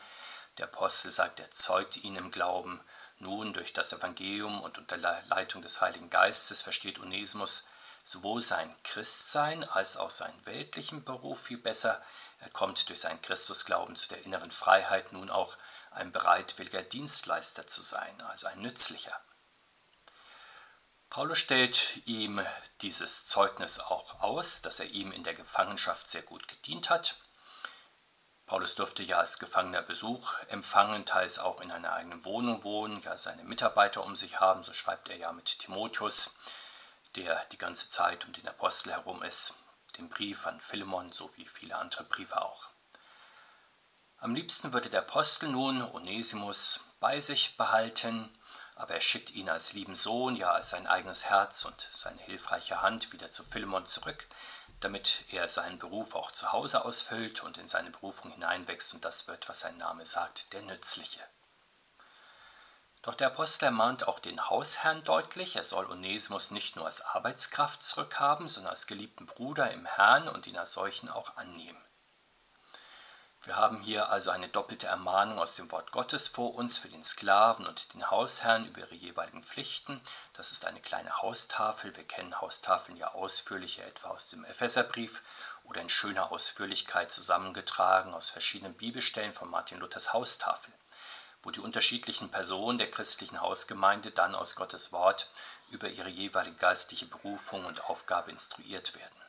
Der 0.58 0.66
Apostel 0.66 1.10
sagt, 1.10 1.40
er 1.40 1.50
zeugt 1.50 1.96
ihn 1.96 2.16
im 2.16 2.30
Glauben. 2.30 2.80
Nun 3.18 3.52
durch 3.54 3.72
das 3.72 3.92
Evangelium 3.92 4.60
und 4.60 4.78
unter 4.78 4.96
Leitung 4.96 5.62
des 5.62 5.80
Heiligen 5.80 6.10
Geistes 6.10 6.62
versteht 6.62 6.98
Onesimus 7.00 7.64
sowohl 8.04 8.40
sein 8.40 8.75
Christsein 8.83 9.64
als 9.64 9.97
auch 9.97 10.11
seinen 10.11 10.47
weltlichen 10.47 11.04
Beruf 11.04 11.42
viel 11.42 11.59
besser. 11.59 12.02
Er 12.40 12.50
kommt 12.50 12.88
durch 12.88 13.00
seinen 13.00 13.21
Christusglauben 13.23 13.97
zu 13.97 14.09
der 14.09 14.25
inneren 14.25 14.50
Freiheit, 14.50 15.12
nun 15.12 15.30
auch 15.30 15.57
ein 15.90 16.12
bereitwilliger 16.12 16.83
Dienstleister 16.83 17.66
zu 17.66 17.83
sein, 17.83 18.21
also 18.23 18.47
ein 18.47 18.61
nützlicher. 18.61 19.19
Paulus 21.11 21.38
stellt 21.38 22.07
ihm 22.07 22.40
dieses 22.83 23.26
Zeugnis 23.26 23.80
auch 23.80 24.21
aus, 24.21 24.62
dass 24.62 24.78
er 24.78 24.87
ihm 24.87 25.11
in 25.11 25.25
der 25.25 25.35
Gefangenschaft 25.35 26.09
sehr 26.09 26.23
gut 26.23 26.47
gedient 26.47 26.88
hat. 26.88 27.16
Paulus 28.47 28.76
durfte 28.76 29.02
ja 29.02 29.19
als 29.19 29.40
Gefangener 29.40 29.83
Besuch 29.83 30.35
empfangen, 30.49 31.04
teils 31.07 31.40
auch 31.40 31.61
in 31.61 31.73
einer 31.73 31.92
eigenen 31.92 32.25
Wohnung 32.25 32.62
wohnen, 32.62 33.00
ja 33.02 33.16
seine 33.16 33.42
Mitarbeiter 33.42 34.04
um 34.04 34.14
sich 34.14 34.40
haben, 34.40 34.62
so 34.62 34.73
schreibt 34.73 35.09
er 35.09 35.16
ja 35.16 35.33
mit 35.33 35.59
Timotheus, 35.59 36.37
der 37.17 37.45
die 37.47 37.59
ganze 37.59 37.88
Zeit 37.88 38.25
um 38.25 38.33
den 38.33 38.49
Apostel 38.49 38.93
herum 38.93 39.23
ist, 39.23 39.55
den 39.99 40.09
Brief 40.09 40.47
an 40.47 40.61
Philemon 40.61 41.12
sowie 41.12 41.47
viele 41.47 41.76
andere 41.76 42.05
Briefe 42.05 42.40
auch. 42.40 42.71
Am 44.19 44.35
liebsten 44.35 44.73
würde 44.73 44.90
der 44.90 45.00
Apostel 45.00 45.49
nun 45.49 45.83
Onesimus 45.83 46.81
bei 47.00 47.21
sich 47.21 47.57
behalten, 47.57 48.31
aber 48.76 48.95
er 48.95 49.00
schickt 49.00 49.31
ihn 49.31 49.49
als 49.49 49.73
lieben 49.73 49.95
Sohn, 49.95 50.37
ja 50.37 50.52
als 50.52 50.71
sein 50.71 50.87
eigenes 50.87 51.25
Herz 51.25 51.64
und 51.64 51.88
seine 51.90 52.21
hilfreiche 52.23 52.83
Hand 52.83 53.12
wieder 53.12 53.31
zu 53.31 53.43
Philemon 53.45 53.87
zurück, 53.87 54.26
damit 54.81 55.25
er 55.33 55.49
seinen 55.49 55.79
Beruf 55.79 56.14
auch 56.14 56.31
zu 56.31 56.52
Hause 56.52 56.85
ausfüllt 56.85 57.43
und 57.43 57.59
in 57.59 57.67
seine 57.67 57.90
Berufung 57.90 58.31
hineinwächst 58.31 58.95
und 58.95 59.05
das 59.05 59.26
wird, 59.29 59.49
was 59.49 59.61
sein 59.61 59.76
Name 59.76 60.07
sagt, 60.07 60.52
der 60.52 60.62
Nützliche. 60.62 61.21
Doch 63.02 63.14
der 63.14 63.28
Apostel 63.28 63.66
ermahnt 63.66 64.09
auch 64.09 64.19
den 64.19 64.50
Hausherrn 64.50 65.02
deutlich, 65.04 65.57
er 65.57 65.62
soll 65.62 65.90
Onesimus 65.90 66.50
nicht 66.50 66.76
nur 66.76 66.85
als 66.85 67.00
Arbeitskraft 67.00 67.83
zurückhaben, 67.83 68.47
sondern 68.49 68.73
als 68.73 68.87
geliebten 68.87 69.25
Bruder 69.25 69.71
im 69.71 69.87
Herrn 69.87 70.28
und 70.28 70.47
ihn 70.47 70.59
als 70.59 70.75
solchen 70.75 71.09
auch 71.09 71.37
annehmen. 71.37 71.83
Wir 73.42 73.57
haben 73.57 73.80
hier 73.80 74.11
also 74.11 74.30
eine 74.30 74.49
doppelte 74.49 74.87
Ermahnung 74.87 75.38
aus 75.38 75.54
dem 75.54 75.73
Wort 75.73 75.92
Gottes 75.92 76.28
vor 76.28 76.54
uns 76.54 76.76
für 76.76 76.88
den 76.88 77.02
Sklaven 77.02 77.66
und 77.66 77.95
den 77.95 78.11
Hausherrn 78.11 78.66
über 78.66 78.80
ihre 78.80 78.95
jeweiligen 78.95 79.42
Pflichten. 79.42 80.02
Das 80.35 80.52
ist 80.52 80.66
eine 80.66 80.80
kleine 80.80 81.23
Haustafel. 81.23 81.97
Wir 81.97 82.04
kennen 82.04 82.38
Haustafeln 82.42 82.99
ja 82.99 83.14
ausführlicher, 83.14 83.87
etwa 83.87 84.11
aus 84.11 84.28
dem 84.28 84.45
Epheserbrief 84.45 85.23
oder 85.64 85.80
in 85.80 85.88
schöner 85.88 86.30
Ausführlichkeit 86.30 87.11
zusammengetragen 87.11 88.12
aus 88.12 88.28
verschiedenen 88.28 88.75
Bibelstellen 88.75 89.33
von 89.33 89.49
Martin 89.49 89.78
Luthers 89.78 90.12
Haustafel, 90.12 90.75
wo 91.42 91.50
die 91.50 91.61
unterschiedlichen 91.61 92.30
Personen 92.30 92.78
der 92.78 92.90
christlichen 92.90 93.40
Hausgemeinde 93.40 94.11
dann 94.11 94.35
aus 94.35 94.56
Gottes 94.56 94.92
Wort 94.92 95.30
über 95.70 95.88
ihre 95.88 96.09
jeweilige 96.09 96.56
geistliche 96.56 97.06
Berufung 97.06 97.64
und 97.64 97.85
Aufgabe 97.85 98.30
instruiert 98.30 98.94
werden. 98.94 99.20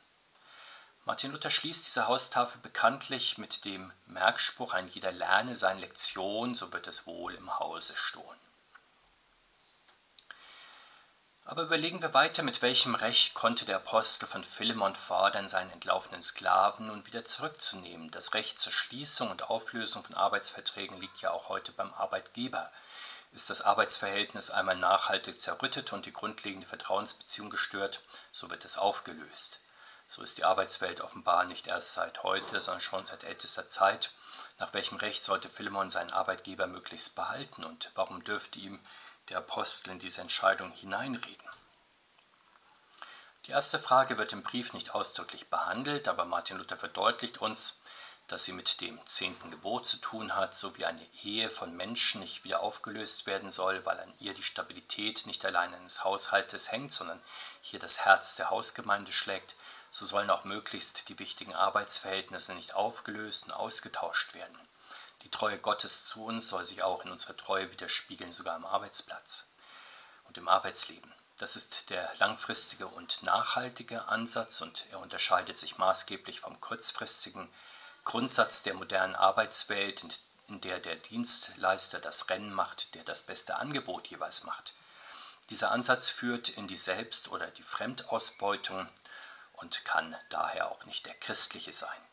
Martin 1.06 1.32
Luther 1.32 1.50
schließt 1.50 1.86
diese 1.86 2.08
Haustafel 2.08 2.62
bekanntlich 2.62 3.38
mit 3.38 3.66
dem 3.66 3.92
Merkspruch, 4.06 4.74
ein 4.74 4.88
jeder 4.88 5.12
lerne 5.12 5.56
seine 5.56 5.80
Lektion, 5.80 6.54
so 6.54 6.72
wird 6.74 6.88
es 6.88 7.08
wohl 7.08 7.34
im 7.34 7.60
Hause 7.60 7.96
stohlen. 7.96 8.40
Aber 11.46 11.64
überlegen 11.64 12.02
wir 12.02 12.14
weiter, 12.14 12.44
mit 12.44 12.62
welchem 12.62 12.94
Recht 12.94 13.34
konnte 13.34 13.66
der 13.66 13.78
Apostel 13.78 14.28
von 14.28 14.44
Philemon 14.44 14.96
fordern, 14.96 15.48
seinen 15.48 15.72
entlaufenen 15.72 16.22
Sklaven 16.22 16.88
nun 16.88 17.06
wieder 17.08 17.26
zurückzunehmen. 17.26 18.12
Das 18.12 18.34
Recht 18.36 18.60
zur 18.60 18.72
Schließung 18.72 19.32
und 19.32 19.50
Auflösung 19.50 20.04
von 20.04 20.16
Arbeitsverträgen 20.16 21.00
liegt 21.00 21.22
ja 21.22 21.32
auch 21.32 21.50
heute 21.50 21.72
beim 21.72 21.92
Arbeitgeber. 21.94 22.72
Ist 23.34 23.50
das 23.50 23.62
Arbeitsverhältnis 23.62 24.52
einmal 24.52 24.76
nachhaltig 24.76 25.40
zerrüttet 25.40 25.94
und 25.94 26.06
die 26.06 26.14
grundlegende 26.14 26.68
Vertrauensbeziehung 26.68 27.50
gestört, 27.50 28.02
so 28.32 28.50
wird 28.52 28.64
es 28.64 28.78
aufgelöst. 28.78 29.60
So 30.08 30.22
ist 30.22 30.38
die 30.38 30.44
Arbeitswelt 30.44 31.02
offenbar 31.02 31.46
nicht 31.46 31.68
erst 31.68 31.94
seit 31.94 32.24
heute, 32.24 32.60
sondern 32.60 32.82
schon 32.82 33.06
seit 33.06 33.24
ältester 33.24 33.68
Zeit. 33.68 34.12
Nach 34.60 34.74
welchem 34.74 34.98
Recht 34.98 35.24
sollte 35.24 35.50
Philemon 35.50 35.90
seinen 35.90 36.12
Arbeitgeber 36.12 36.68
möglichst 36.68 37.16
behalten 37.16 37.64
und 37.64 37.90
warum 37.96 38.24
dürfte 38.24 38.60
ihm 38.60 38.80
der 39.30 39.40
Apostel 39.40 39.92
in 39.92 40.00
diese 40.00 40.22
Entscheidung 40.22 40.72
hineinreden? 40.72 41.50
Die 43.46 43.52
erste 43.52 43.80
Frage 43.80 44.18
wird 44.18 44.34
im 44.34 44.44
Brief 44.44 44.74
nicht 44.74 44.94
ausdrücklich 44.94 45.50
behandelt, 45.50 46.08
aber 46.08 46.26
Martin 46.26 46.58
Luther 46.58 46.78
verdeutlicht 46.78 47.40
uns, 47.40 47.82
dass 48.28 48.46
sie 48.46 48.54
mit 48.54 48.80
dem 48.82 49.00
zehnten 49.06 49.52
Gebot 49.52 49.88
zu 49.88 49.98
tun 49.98 50.36
hat, 50.36 50.56
so 50.56 50.78
wie 50.78 50.86
eine 50.86 51.06
Ehe 51.24 51.50
von 51.50 51.76
Menschen 51.76 52.22
nicht 52.22 52.46
wieder 52.46 52.62
aufgelöst 52.62 53.26
werden 53.26 53.52
soll, 53.52 53.86
weil 53.86 54.00
an 54.00 54.14
ihr 54.20 54.34
die 54.34 54.44
Stabilität 54.44 55.26
nicht 55.26 55.44
allein 55.44 55.74
eines 55.74 56.04
Haushaltes 56.04 56.72
hängt, 56.72 56.94
sondern 56.94 57.22
hier 57.62 57.80
das 57.80 58.06
Herz 58.06 58.36
der 58.36 58.50
Hausgemeinde 58.50 59.12
schlägt, 59.12 59.56
so 59.90 60.06
sollen 60.06 60.30
auch 60.30 60.46
möglichst 60.46 61.10
die 61.10 61.20
wichtigen 61.20 61.54
Arbeitsverhältnisse 61.54 62.54
nicht 62.54 62.74
aufgelöst 62.74 63.46
und 63.46 63.52
ausgetauscht 63.52 64.34
werden. 64.34 64.58
Die 65.24 65.30
Treue 65.30 65.60
Gottes 65.60 66.06
zu 66.08 66.26
uns 66.26 66.48
soll 66.48 66.66
sich 66.66 66.84
auch 66.84 67.06
in 67.06 67.12
unserer 67.12 67.38
Treue 67.38 67.72
widerspiegeln, 67.72 68.34
sogar 68.34 68.56
am 68.56 68.66
Arbeitsplatz 68.66 69.48
und 70.26 70.38
im 70.38 70.48
Arbeitsleben. 70.48 71.14
Das 71.38 71.56
ist 71.56 71.90
der 71.90 72.12
langfristige 72.20 72.88
und 72.88 73.24
nachhaltige 73.24 74.08
Ansatz 74.08 74.62
und 74.62 74.86
er 74.92 75.00
unterscheidet 75.00 75.58
sich 75.58 75.78
maßgeblich 75.78 76.40
vom 76.40 76.60
kurzfristigen 76.62 77.50
Grundsatz 78.04 78.64
der 78.64 78.74
modernen 78.74 79.16
Arbeitswelt, 79.16 80.06
in 80.48 80.62
der 80.62 80.80
der 80.80 80.96
Dienstleister 80.98 82.00
das 82.00 82.30
Rennen 82.30 82.54
macht, 82.54 82.94
der 82.96 83.04
das 83.04 83.24
beste 83.24 83.56
Angebot 83.56 84.08
jeweils 84.08 84.44
macht. 84.44 84.74
Dieser 85.50 85.72
Ansatz 85.72 86.10
führt 86.10 86.50
in 86.50 86.68
die 86.68 86.78
Selbst- 86.78 87.30
oder 87.30 87.48
die 87.48 87.64
Fremdausbeutung 87.64 88.90
und 89.54 89.84
kann 89.86 90.16
daher 90.30 90.72
auch 90.72 90.86
nicht 90.86 91.06
der 91.06 91.16
christliche 91.16 91.74
sein. 91.74 92.11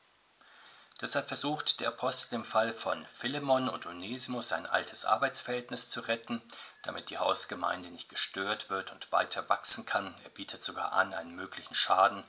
Deshalb 1.01 1.29
versucht 1.29 1.79
der 1.79 1.89
Apostel 1.89 2.35
im 2.35 2.45
Fall 2.45 2.73
von 2.73 3.07
Philemon 3.07 3.69
und 3.69 3.87
Onesimus 3.87 4.49
sein 4.49 4.67
altes 4.67 5.05
Arbeitsverhältnis 5.05 5.91
zu 5.91 6.01
retten, 6.01 6.43
damit 6.83 7.11
die 7.11 7.19
Hausgemeinde 7.19 7.91
nicht 7.91 8.09
gestört 8.09 8.69
wird 8.69 8.91
und 8.91 9.13
weiter 9.13 9.49
wachsen 9.49 9.87
kann. 9.87 10.13
Er 10.25 10.31
bietet 10.31 10.63
sogar 10.63 10.93
an, 10.93 11.15
einen 11.15 11.37
möglichen 11.37 11.77
Schaden, 11.77 12.25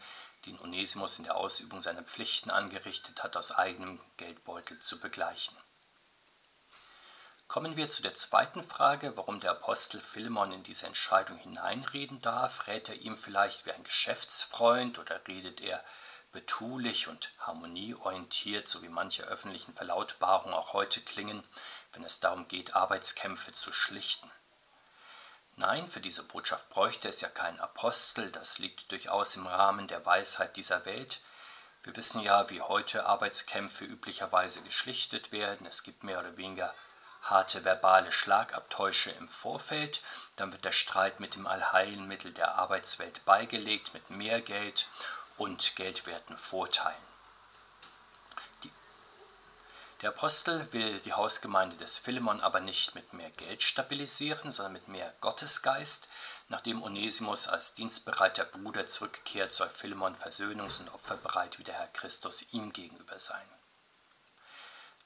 den 0.46 0.60
Onesimus 0.60 1.18
in 1.18 1.26
der 1.26 1.36
Ausübung 1.36 1.82
seiner 1.82 2.04
Pflichten 2.04 2.52
angerichtet 2.52 3.24
hat, 3.24 3.36
aus 3.36 3.52
eigenem 3.52 4.00
Geldbeutel 4.18 4.78
zu 4.78 5.00
begleichen. 5.00 5.58
Kommen 7.48 7.76
wir 7.76 7.90
zu 7.90 8.04
der 8.04 8.14
zweiten 8.14 8.62
Frage, 8.62 9.18
warum 9.18 9.40
der 9.40 9.50
Apostel 9.52 10.00
Philemon 10.00 10.52
in 10.52 10.62
diese 10.62 10.86
Entscheidung 10.86 11.38
hineinreden 11.38 12.22
darf. 12.22 12.68
Rät 12.68 12.88
er 12.90 12.96
ihm 13.02 13.18
vielleicht 13.18 13.66
wie 13.66 13.72
ein 13.72 13.84
Geschäftsfreund 13.84 15.00
oder 15.00 15.20
redet 15.28 15.60
er 15.60 15.84
betulich 16.32 17.08
und 17.08 17.32
harmonieorientiert, 17.40 18.68
so 18.68 18.82
wie 18.84 18.90
manche 18.90 19.24
öffentlichen 19.24 19.74
Verlautbarungen 19.74 20.54
auch 20.54 20.74
heute 20.74 21.02
klingen, 21.02 21.44
wenn 21.94 22.04
es 22.04 22.20
darum 22.20 22.48
geht, 22.48 22.76
Arbeitskämpfe 22.76 23.54
zu 23.54 23.72
schlichten? 23.72 24.30
Nein, 25.56 25.90
für 25.90 26.00
diese 26.00 26.24
Botschaft 26.24 26.70
bräuchte 26.70 27.10
es 27.10 27.22
ja 27.22 27.30
keinen 27.30 27.60
Apostel, 27.60 28.32
das 28.32 28.60
liegt 28.60 28.92
durchaus 28.92 29.36
im 29.36 29.46
Rahmen 29.46 29.88
der 29.88 30.06
Weisheit 30.06 30.56
dieser 30.56 30.86
Welt. 30.86 31.20
Wir 31.84 31.96
wissen 31.96 32.22
ja, 32.22 32.50
wie 32.50 32.62
heute 32.62 33.06
Arbeitskämpfe 33.06 33.84
üblicherweise 33.84 34.62
geschlichtet 34.62 35.32
werden. 35.32 35.66
Es 35.66 35.84
gibt 35.84 36.04
mehr 36.04 36.20
oder 36.20 36.38
weniger 36.38 36.74
harte 37.22 37.66
verbale 37.66 38.12
Schlagabtäusche 38.12 39.12
im 39.12 39.28
Vorfeld, 39.28 40.02
dann 40.36 40.52
wird 40.52 40.66
der 40.66 40.72
Streit 40.72 41.20
mit 41.20 41.36
dem 41.36 41.48
Allheilmittel 41.48 42.32
der 42.34 42.56
Arbeitswelt 42.56 43.26
beigelegt 43.26 43.94
mit 43.94 44.10
mehr 44.10 44.42
Geld 44.42 44.88
und 45.40 45.76
geldwerten 45.76 46.38
Vorteilen. 46.38 47.10
der 50.02 50.12
Apostel 50.12 50.72
will 50.72 51.00
die 51.02 51.14
Hausgemeinde 51.14 51.76
des 51.76 51.98
Philemon 51.98 52.40
aber 52.40 52.62
nicht 52.62 52.96
mit 52.96 53.12
mehr 53.12 53.30
Geld 53.32 53.62
stabilisieren, 53.62 54.50
sondern 54.50 54.74
mit 54.74 54.88
mehr 54.88 55.14
Gottesgeist. 55.20 56.08
Nachdem 56.48 56.82
Onesimus 56.82 57.48
als 57.48 57.74
dienstbereiter 57.74 58.46
Bruder 58.46 58.88
zurückkehrt, 58.88 59.52
soll 59.52 59.70
Philemon 59.70 60.16
versöhnungs- 60.16 60.80
und 60.80 60.94
opferbereit 60.94 61.60
wie 61.60 61.64
der 61.64 61.76
Herr 61.76 61.88
Christus 61.88 62.54
ihm 62.54 62.72
gegenüber 62.72 63.20
sein. 63.20 63.46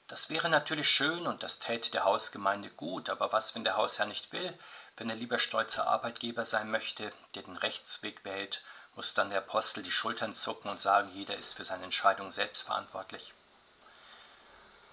Das 0.06 0.30
wäre 0.30 0.48
natürlich 0.48 0.88
schön 0.88 1.26
und 1.26 1.42
das 1.42 1.58
täte 1.58 1.90
der 1.90 2.04
Hausgemeinde 2.04 2.70
gut, 2.70 3.10
aber 3.10 3.32
was, 3.32 3.54
wenn 3.54 3.64
der 3.64 3.76
Hausherr 3.76 4.06
nicht 4.06 4.32
will, 4.32 4.56
wenn 4.96 5.10
er 5.10 5.16
lieber 5.16 5.38
stolzer 5.38 5.88
Arbeitgeber 5.88 6.44
sein 6.44 6.70
möchte, 6.70 7.10
der 7.34 7.42
den 7.42 7.56
Rechtsweg 7.56 8.24
wählt, 8.24 8.62
muss 8.96 9.14
dann 9.14 9.30
der 9.30 9.38
Apostel 9.38 9.82
die 9.82 9.90
Schultern 9.90 10.34
zucken 10.34 10.70
und 10.70 10.80
sagen, 10.80 11.10
jeder 11.14 11.36
ist 11.36 11.54
für 11.54 11.64
seine 11.64 11.84
Entscheidung 11.84 12.30
selbst 12.30 12.62
verantwortlich. 12.62 13.34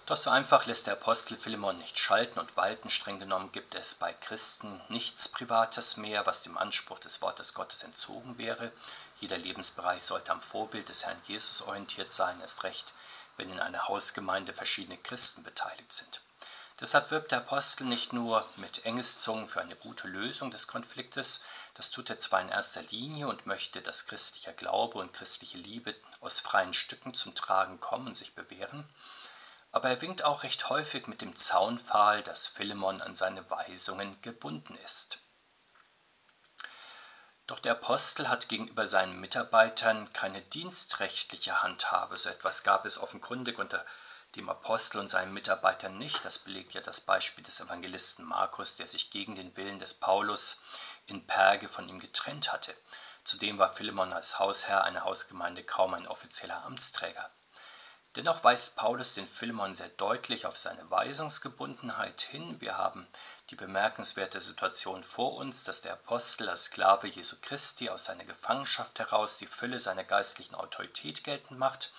Doch 0.07 0.17
so 0.17 0.29
einfach 0.29 0.65
lässt 0.65 0.87
der 0.87 0.93
Apostel 0.93 1.37
Philemon 1.37 1.77
nicht 1.77 1.97
schalten 1.97 2.39
und 2.39 2.57
walten. 2.57 2.89
Streng 2.89 3.19
genommen 3.19 3.51
gibt 3.51 3.75
es 3.75 3.95
bei 3.95 4.13
Christen 4.13 4.81
nichts 4.89 5.29
Privates 5.29 5.97
mehr, 5.97 6.25
was 6.25 6.41
dem 6.41 6.57
Anspruch 6.57 6.99
des 6.99 7.21
Wortes 7.21 7.53
Gottes 7.53 7.83
entzogen 7.83 8.37
wäre. 8.37 8.71
Jeder 9.19 9.37
Lebensbereich 9.37 10.03
sollte 10.03 10.31
am 10.31 10.41
Vorbild 10.41 10.89
des 10.89 11.05
Herrn 11.05 11.21
Jesus 11.27 11.61
orientiert 11.61 12.11
sein, 12.11 12.39
erst 12.41 12.63
recht 12.63 12.93
wenn 13.37 13.49
in 13.49 13.59
einer 13.59 13.87
Hausgemeinde 13.87 14.53
verschiedene 14.53 14.97
Christen 14.97 15.43
beteiligt 15.43 15.91
sind. 15.91 16.21
Deshalb 16.81 17.11
wirbt 17.11 17.31
der 17.31 17.37
Apostel 17.37 17.85
nicht 17.85 18.11
nur 18.11 18.43
mit 18.57 18.85
Engeszungen 18.85 19.47
für 19.47 19.61
eine 19.61 19.75
gute 19.75 20.07
Lösung 20.07 20.49
des 20.49 20.67
Konfliktes, 20.67 21.43
das 21.75 21.91
tut 21.91 22.09
er 22.09 22.17
zwar 22.17 22.41
in 22.41 22.49
erster 22.49 22.81
Linie 22.81 23.27
und 23.27 23.45
möchte, 23.45 23.83
dass 23.83 24.07
christlicher 24.07 24.53
Glaube 24.53 24.97
und 24.97 25.13
christliche 25.13 25.59
Liebe 25.59 25.93
aus 26.21 26.39
freien 26.39 26.73
Stücken 26.73 27.13
zum 27.13 27.35
Tragen 27.35 27.79
kommen 27.79 28.07
und 28.07 28.17
sich 28.17 28.33
bewähren, 28.33 28.89
aber 29.71 29.89
er 29.89 30.01
winkt 30.01 30.23
auch 30.23 30.41
recht 30.41 30.69
häufig 30.69 31.05
mit 31.05 31.21
dem 31.21 31.35
Zaunpfahl, 31.35 32.23
dass 32.23 32.47
Philemon 32.47 32.99
an 32.99 33.15
seine 33.15 33.47
Weisungen 33.51 34.19
gebunden 34.23 34.75
ist. 34.83 35.19
Doch 37.45 37.59
der 37.59 37.73
Apostel 37.73 38.27
hat 38.27 38.49
gegenüber 38.49 38.87
seinen 38.87 39.19
Mitarbeitern 39.19 40.11
keine 40.13 40.41
dienstrechtliche 40.41 41.61
Handhabe. 41.61 42.17
So 42.17 42.29
etwas 42.29 42.63
gab 42.63 42.85
es 42.85 42.97
offenkundig 42.97 43.59
unter 43.59 43.85
dem 44.35 44.49
Apostel 44.49 44.99
und 44.99 45.09
seinen 45.09 45.33
Mitarbeitern 45.33 45.97
nicht. 45.97 46.23
Das 46.23 46.39
belegt 46.39 46.73
ja 46.73 46.81
das 46.81 47.01
Beispiel 47.01 47.43
des 47.43 47.59
Evangelisten 47.59 48.25
Markus, 48.25 48.75
der 48.75 48.87
sich 48.87 49.09
gegen 49.09 49.35
den 49.35 49.55
Willen 49.57 49.79
des 49.79 49.93
Paulus 49.93 50.61
in 51.07 51.25
Perge 51.27 51.67
von 51.67 51.87
ihm 51.89 51.99
getrennt 51.99 52.53
hatte. 52.53 52.73
Zudem 53.23 53.59
war 53.59 53.71
Philemon 53.71 54.13
als 54.13 54.39
Hausherr 54.39 54.83
einer 54.83 55.03
Hausgemeinde 55.03 55.63
kaum 55.63 55.93
ein 55.93 56.07
offizieller 56.07 56.63
Amtsträger. 56.65 57.29
Dennoch 58.17 58.43
weist 58.43 58.75
Paulus 58.75 59.13
den 59.13 59.27
Philemon 59.27 59.73
sehr 59.73 59.87
deutlich 59.87 60.45
auf 60.45 60.59
seine 60.59 60.89
Weisungsgebundenheit 60.91 62.21
hin. 62.21 62.59
Wir 62.59 62.77
haben 62.77 63.07
die 63.49 63.55
bemerkenswerte 63.55 64.41
Situation 64.41 65.01
vor 65.01 65.35
uns, 65.35 65.63
dass 65.63 65.79
der 65.79 65.93
Apostel 65.93 66.49
als 66.49 66.65
Sklave 66.65 67.07
Jesu 67.07 67.37
Christi 67.41 67.89
aus 67.89 68.05
seiner 68.05 68.25
Gefangenschaft 68.25 68.99
heraus 68.99 69.37
die 69.37 69.47
Fülle 69.47 69.79
seiner 69.79 70.03
geistlichen 70.03 70.55
Autorität 70.55 71.23
geltend 71.23 71.57
macht 71.57 71.93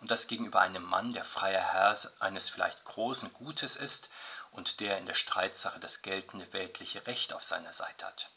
und 0.00 0.10
das 0.10 0.26
gegenüber 0.26 0.60
einem 0.60 0.84
Mann, 0.84 1.12
der 1.12 1.24
freier 1.24 1.72
Herr 1.72 1.96
eines 2.20 2.48
vielleicht 2.48 2.84
großen 2.84 3.32
Gutes 3.32 3.76
ist 3.76 4.08
und 4.50 4.80
der 4.80 4.98
in 4.98 5.06
der 5.06 5.14
Streitsache 5.14 5.80
das 5.80 6.02
geltende 6.02 6.52
weltliche 6.52 7.06
Recht 7.06 7.32
auf 7.32 7.42
seiner 7.42 7.72
Seite 7.72 8.06
hat. 8.06 8.30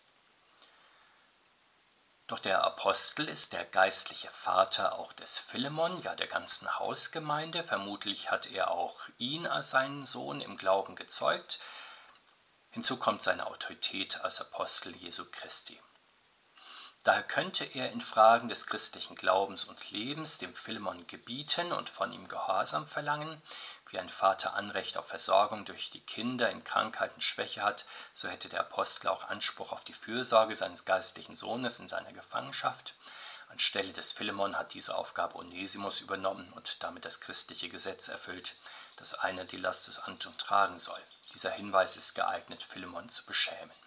Doch 2.27 2.39
der 2.39 2.63
Apostel 2.65 3.29
ist 3.29 3.53
der 3.53 3.63
geistliche 3.63 4.29
Vater 4.29 4.99
auch 4.99 5.13
des 5.13 5.37
Philemon, 5.37 6.01
ja 6.01 6.13
der 6.13 6.27
ganzen 6.27 6.77
Hausgemeinde. 6.77 7.63
Vermutlich 7.63 8.31
hat 8.31 8.47
er 8.47 8.71
auch 8.71 8.99
ihn 9.17 9.47
als 9.47 9.69
seinen 9.69 10.05
Sohn 10.05 10.41
im 10.41 10.57
Glauben 10.57 10.97
gezeugt. 10.97 11.59
Hinzu 12.71 12.97
kommt 12.97 13.23
seine 13.23 13.47
Autorität 13.47 14.19
als 14.21 14.41
Apostel 14.41 14.93
Jesu 14.97 15.23
Christi. 15.31 15.79
Daher 17.07 17.23
könnte 17.23 17.63
er 17.63 17.93
in 17.93 18.01
Fragen 18.01 18.49
des 18.49 18.67
christlichen 18.67 19.15
Glaubens 19.15 19.63
und 19.63 19.91
Lebens 19.91 20.39
dem 20.39 20.53
Philemon 20.53 21.07
gebieten 21.07 21.71
und 21.71 21.89
von 21.89 22.11
ihm 22.11 22.27
Gehorsam 22.27 22.85
verlangen. 22.85 23.41
Wie 23.89 23.97
ein 23.97 24.09
Vater 24.09 24.55
Anrecht 24.55 24.97
auf 24.97 25.07
Versorgung 25.07 25.63
durch 25.63 25.89
die 25.89 26.01
Kinder 26.01 26.49
in 26.49 26.65
Krankheit 26.65 27.13
und 27.13 27.21
Schwäche 27.21 27.63
hat, 27.63 27.85
so 28.11 28.27
hätte 28.27 28.49
der 28.49 28.59
Apostel 28.59 29.07
auch 29.07 29.29
Anspruch 29.29 29.71
auf 29.71 29.85
die 29.85 29.93
Fürsorge 29.93 30.53
seines 30.53 30.83
geistlichen 30.83 31.37
Sohnes 31.37 31.79
in 31.79 31.87
seiner 31.87 32.11
Gefangenschaft. 32.11 32.93
Anstelle 33.47 33.93
des 33.93 34.11
Philemon 34.11 34.57
hat 34.57 34.73
diese 34.73 34.93
Aufgabe 34.97 35.37
Onesimus 35.37 36.01
übernommen 36.01 36.51
und 36.57 36.83
damit 36.83 37.05
das 37.05 37.21
christliche 37.21 37.69
Gesetz 37.69 38.09
erfüllt, 38.09 38.57
dass 38.97 39.13
einer 39.13 39.45
die 39.45 39.55
Last 39.55 39.87
des 39.87 39.99
Anton 39.99 40.37
tragen 40.37 40.77
soll. 40.77 41.01
Dieser 41.33 41.51
Hinweis 41.51 41.95
ist 41.95 42.15
geeignet, 42.15 42.63
Philemon 42.63 43.07
zu 43.07 43.25
beschämen. 43.25 43.86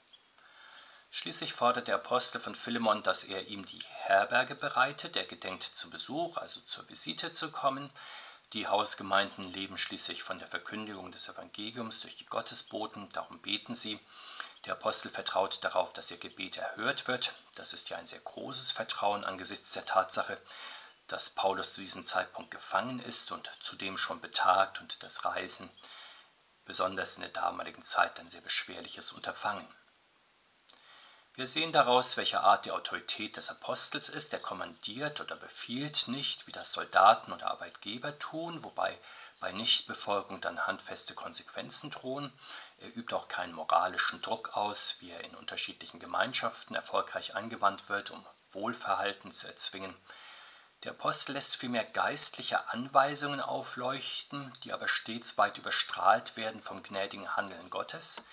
Schließlich 1.12 1.52
fordert 1.52 1.88
der 1.88 1.96
Apostel 1.96 2.40
von 2.40 2.54
Philemon, 2.54 3.02
dass 3.02 3.24
er 3.24 3.48
ihm 3.48 3.66
die 3.66 3.82
Herberge 4.04 4.54
bereitet. 4.54 5.16
Er 5.16 5.24
gedenkt 5.24 5.64
zu 5.64 5.90
Besuch, 5.90 6.36
also 6.36 6.60
zur 6.60 6.88
Visite 6.88 7.32
zu 7.32 7.50
kommen. 7.50 7.90
Die 8.52 8.68
Hausgemeinden 8.68 9.44
leben 9.52 9.76
schließlich 9.76 10.22
von 10.22 10.38
der 10.38 10.46
Verkündigung 10.46 11.10
des 11.10 11.28
Evangeliums 11.28 12.00
durch 12.00 12.16
die 12.16 12.26
Gottesboten, 12.26 13.08
darum 13.10 13.40
beten 13.40 13.74
sie. 13.74 13.98
Der 14.66 14.74
Apostel 14.74 15.10
vertraut 15.10 15.64
darauf, 15.64 15.92
dass 15.92 16.10
ihr 16.12 16.18
Gebet 16.18 16.58
erhört 16.58 17.08
wird. 17.08 17.32
Das 17.56 17.72
ist 17.72 17.90
ja 17.90 17.96
ein 17.96 18.06
sehr 18.06 18.20
großes 18.20 18.70
Vertrauen 18.70 19.24
angesichts 19.24 19.72
der 19.72 19.86
Tatsache, 19.86 20.38
dass 21.08 21.30
Paulus 21.30 21.74
zu 21.74 21.80
diesem 21.80 22.06
Zeitpunkt 22.06 22.52
gefangen 22.52 23.00
ist 23.00 23.32
und 23.32 23.50
zudem 23.58 23.96
schon 23.96 24.20
betagt 24.20 24.80
und 24.80 25.02
das 25.02 25.24
Reisen, 25.24 25.70
besonders 26.64 27.16
in 27.16 27.22
der 27.22 27.30
damaligen 27.30 27.82
Zeit, 27.82 28.20
ein 28.20 28.28
sehr 28.28 28.42
beschwerliches 28.42 29.10
Unterfangen. 29.12 29.66
Wir 31.40 31.46
sehen 31.46 31.72
daraus, 31.72 32.18
welche 32.18 32.42
Art 32.42 32.66
die 32.66 32.70
Autorität 32.70 33.38
des 33.38 33.48
Apostels 33.48 34.10
ist. 34.10 34.34
Er 34.34 34.40
kommandiert 34.40 35.22
oder 35.22 35.36
befiehlt 35.36 36.06
nicht, 36.06 36.46
wie 36.46 36.52
das 36.52 36.70
Soldaten 36.70 37.32
oder 37.32 37.50
Arbeitgeber 37.50 38.18
tun, 38.18 38.62
wobei 38.62 38.98
bei 39.40 39.50
Nichtbefolgung 39.50 40.42
dann 40.42 40.66
handfeste 40.66 41.14
Konsequenzen 41.14 41.88
drohen. 41.88 42.30
Er 42.76 42.94
übt 42.94 43.16
auch 43.16 43.26
keinen 43.28 43.54
moralischen 43.54 44.20
Druck 44.20 44.54
aus, 44.54 44.96
wie 45.00 45.12
er 45.12 45.24
in 45.24 45.34
unterschiedlichen 45.34 45.98
Gemeinschaften 45.98 46.74
erfolgreich 46.74 47.34
angewandt 47.34 47.88
wird, 47.88 48.10
um 48.10 48.22
Wohlverhalten 48.50 49.32
zu 49.32 49.46
erzwingen. 49.46 49.96
Der 50.84 50.90
Apostel 50.90 51.32
lässt 51.32 51.56
vielmehr 51.56 51.84
geistliche 51.84 52.68
Anweisungen 52.68 53.40
aufleuchten, 53.40 54.52
die 54.64 54.74
aber 54.74 54.88
stets 54.88 55.38
weit 55.38 55.56
überstrahlt 55.56 56.36
werden 56.36 56.60
vom 56.60 56.82
gnädigen 56.82 57.34
Handeln 57.34 57.70
Gottes 57.70 58.26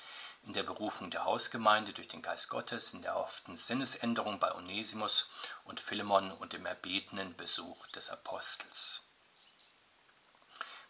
in 0.48 0.54
der 0.54 0.64
Berufung 0.64 1.12
der 1.12 1.26
Hausgemeinde 1.26 1.92
durch 1.92 2.08
den 2.08 2.22
Geist 2.22 2.48
Gottes, 2.48 2.94
in 2.94 3.02
der 3.02 3.12
erhofften 3.12 3.58
Sinnesänderung 3.58 4.40
bei 4.40 4.56
Onesimus 4.56 5.30
und 5.66 5.82
Philemon 5.82 6.32
und 6.32 6.54
im 6.54 6.66
erbetenen 6.66 7.36
Besuch 7.36 7.86
des 7.88 8.10
Apostels. 8.10 9.02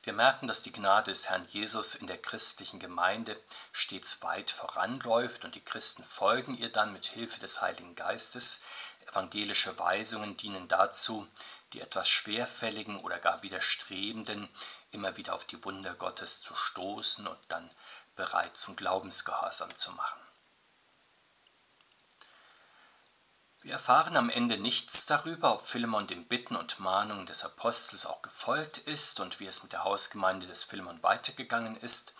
Wir 0.03 0.13
merken, 0.13 0.47
dass 0.47 0.61
die 0.61 0.71
Gnade 0.71 1.11
des 1.11 1.29
Herrn 1.29 1.47
Jesus 1.49 1.95
in 1.95 2.05
der 2.05 2.19
christlichen 2.19 2.79
Gemeinde 2.79 3.35
stets 3.71 4.21
weit 4.21 4.51
voranläuft 4.51 5.43
und 5.43 5.55
die 5.55 5.65
Christen 5.65 6.03
folgen 6.03 6.55
ihr 6.55 6.71
dann 6.71 6.93
mit 6.93 7.07
Hilfe 7.07 7.39
des 7.39 7.59
Heiligen 7.61 7.95
Geistes. 7.95 8.61
Evangelische 9.07 9.77
Weisungen 9.79 10.37
dienen 10.37 10.67
dazu, 10.67 11.27
die 11.73 11.81
etwas 11.81 12.07
schwerfälligen 12.07 12.99
oder 12.99 13.17
gar 13.19 13.41
widerstrebenden 13.41 14.47
immer 14.91 15.17
wieder 15.17 15.33
auf 15.33 15.45
die 15.45 15.63
Wunder 15.63 15.93
Gottes 15.95 16.41
zu 16.41 16.55
stoßen 16.55 17.27
und 17.27 17.39
dann 17.47 17.69
bereit 18.15 18.57
zum 18.57 18.75
Glaubensgehorsam 18.75 19.75
zu 19.77 19.91
machen. 19.91 20.21
Wir 23.61 23.73
erfahren 23.73 24.15
am 24.15 24.29
Ende 24.29 24.57
nichts 24.57 25.07
darüber, 25.07 25.53
ob 25.53 25.61
Philemon 25.61 26.07
den 26.07 26.25
Bitten 26.25 26.55
und 26.55 26.79
Mahnungen 26.79 27.25
des 27.25 27.43
Apostels 27.43 28.05
auch 28.05 28.21
gefolgt 28.21 28.77
ist 28.77 29.19
und 29.19 29.39
wie 29.39 29.45
es 29.45 29.61
mit 29.61 29.73
der 29.73 29.83
Hausgemeinde 29.83 30.47
des 30.47 30.63
Philemon 30.63 31.03
weitergegangen 31.03 31.75
ist. 31.75 32.13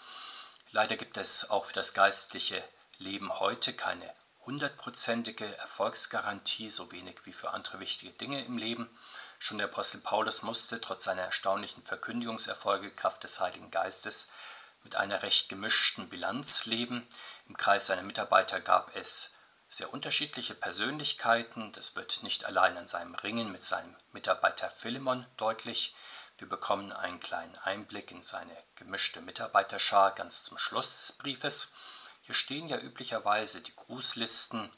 Leider 0.71 0.97
gibt 0.97 1.15
es 1.15 1.49
auch 1.49 1.65
für 1.65 1.73
das 1.73 1.93
geistliche 1.93 2.62
Leben 2.97 3.39
heute 3.39 3.73
keine 3.73 4.13
hundertprozentige 4.45 5.45
Erfolgsgarantie, 5.58 6.71
so 6.71 6.91
wenig 6.91 7.25
wie 7.25 7.34
für 7.34 7.53
andere 7.53 7.80
wichtige 7.80 8.12
Dinge 8.13 8.43
im 8.43 8.58
Leben. 8.58 8.89
Schon 9.39 9.58
der 9.58 9.67
Apostel 9.67 10.00
Paulus 10.02 10.41
musste 10.41 10.82
trotz 10.82 11.04
seiner 11.04 11.23
erstaunlichen 11.23 11.84
Verkündigungserfolge 11.84 12.91
Kraft 12.91 13.23
des 13.23 13.39
Heiligen 13.39 13.71
Geistes 13.71 14.32
mit 14.84 14.95
einer 14.95 15.21
recht 15.21 15.50
gemischten 15.50 16.10
Bilanz 16.10 16.65
leben. 16.65 17.08
Im 17.47 17.58
Kreis 17.58 17.88
seiner 17.88 18.04
Mitarbeiter 18.04 18.60
gab 18.60 18.95
es 18.95 19.34
sehr 19.69 19.93
unterschiedliche 19.93 20.56
Persönlichkeiten. 20.56 21.71
Das 21.73 21.95
wird 21.95 22.23
nicht 22.23 22.45
allein 22.45 22.78
an 22.78 22.88
seinem 22.88 23.15
Ringen 23.15 23.52
mit 23.52 23.63
seinem 23.63 23.95
Mitarbeiter 24.12 24.69
Philemon 24.69 25.26
deutlich. 25.38 25.93
Wir 26.38 26.47
bekommen 26.47 26.91
einen 26.91 27.19
kleinen 27.19 27.58
Einblick 27.58 28.12
in 28.12 28.21
seine 28.21 28.56
gemischte 28.76 29.21
Mitarbeiterschar 29.21 30.13
ganz 30.13 30.43
zum 30.43 30.58
Schluss 30.58 30.95
des 30.95 31.12
Briefes. 31.13 31.73
Hier 32.21 32.36
stehen 32.36 32.69
ja 32.69 32.78
üblicherweise 32.78 33.62
die 33.62 33.76
Grußlisten, 33.76 34.71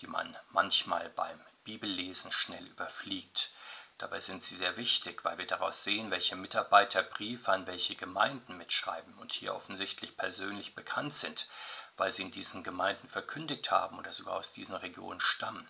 die 0.00 0.06
man 0.06 0.36
manchmal 0.50 1.08
beim 1.10 1.40
Bibellesen 1.64 2.30
schnell 2.32 2.66
überfliegt. 2.66 3.50
Dabei 3.98 4.20
sind 4.20 4.42
sie 4.42 4.56
sehr 4.56 4.76
wichtig, 4.76 5.24
weil 5.24 5.38
wir 5.38 5.46
daraus 5.46 5.82
sehen, 5.82 6.10
welche 6.10 6.36
Mitarbeiter 6.36 7.02
Briefe 7.02 7.50
an 7.50 7.66
welche 7.66 7.96
Gemeinden 7.96 8.58
mitschreiben 8.58 9.14
und 9.14 9.32
hier 9.32 9.54
offensichtlich 9.54 10.16
persönlich 10.18 10.74
bekannt 10.74 11.14
sind, 11.14 11.48
weil 11.96 12.10
sie 12.10 12.22
in 12.22 12.30
diesen 12.30 12.62
Gemeinden 12.62 13.08
verkündigt 13.08 13.70
haben 13.70 13.98
oder 13.98 14.12
sogar 14.12 14.34
aus 14.34 14.52
diesen 14.52 14.76
Regionen 14.76 15.20
stammen. 15.20 15.66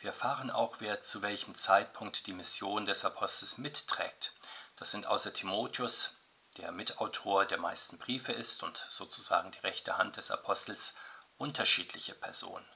Wir 0.00 0.10
erfahren 0.10 0.50
auch, 0.50 0.76
wer 0.80 1.02
zu 1.02 1.22
welchem 1.22 1.54
Zeitpunkt 1.54 2.26
die 2.26 2.32
Mission 2.32 2.84
des 2.84 3.04
Apostels 3.04 3.58
mitträgt. 3.58 4.32
Das 4.74 4.90
sind 4.90 5.06
außer 5.06 5.32
Timotheus, 5.32 6.16
der 6.58 6.72
Mitautor 6.72 7.44
der 7.44 7.58
meisten 7.58 7.98
Briefe 7.98 8.32
ist 8.32 8.62
und 8.62 8.84
sozusagen 8.88 9.52
die 9.52 9.60
rechte 9.60 9.98
Hand 9.98 10.16
des 10.16 10.30
Apostels, 10.30 10.94
unterschiedliche 11.38 12.14
Personen. 12.14 12.66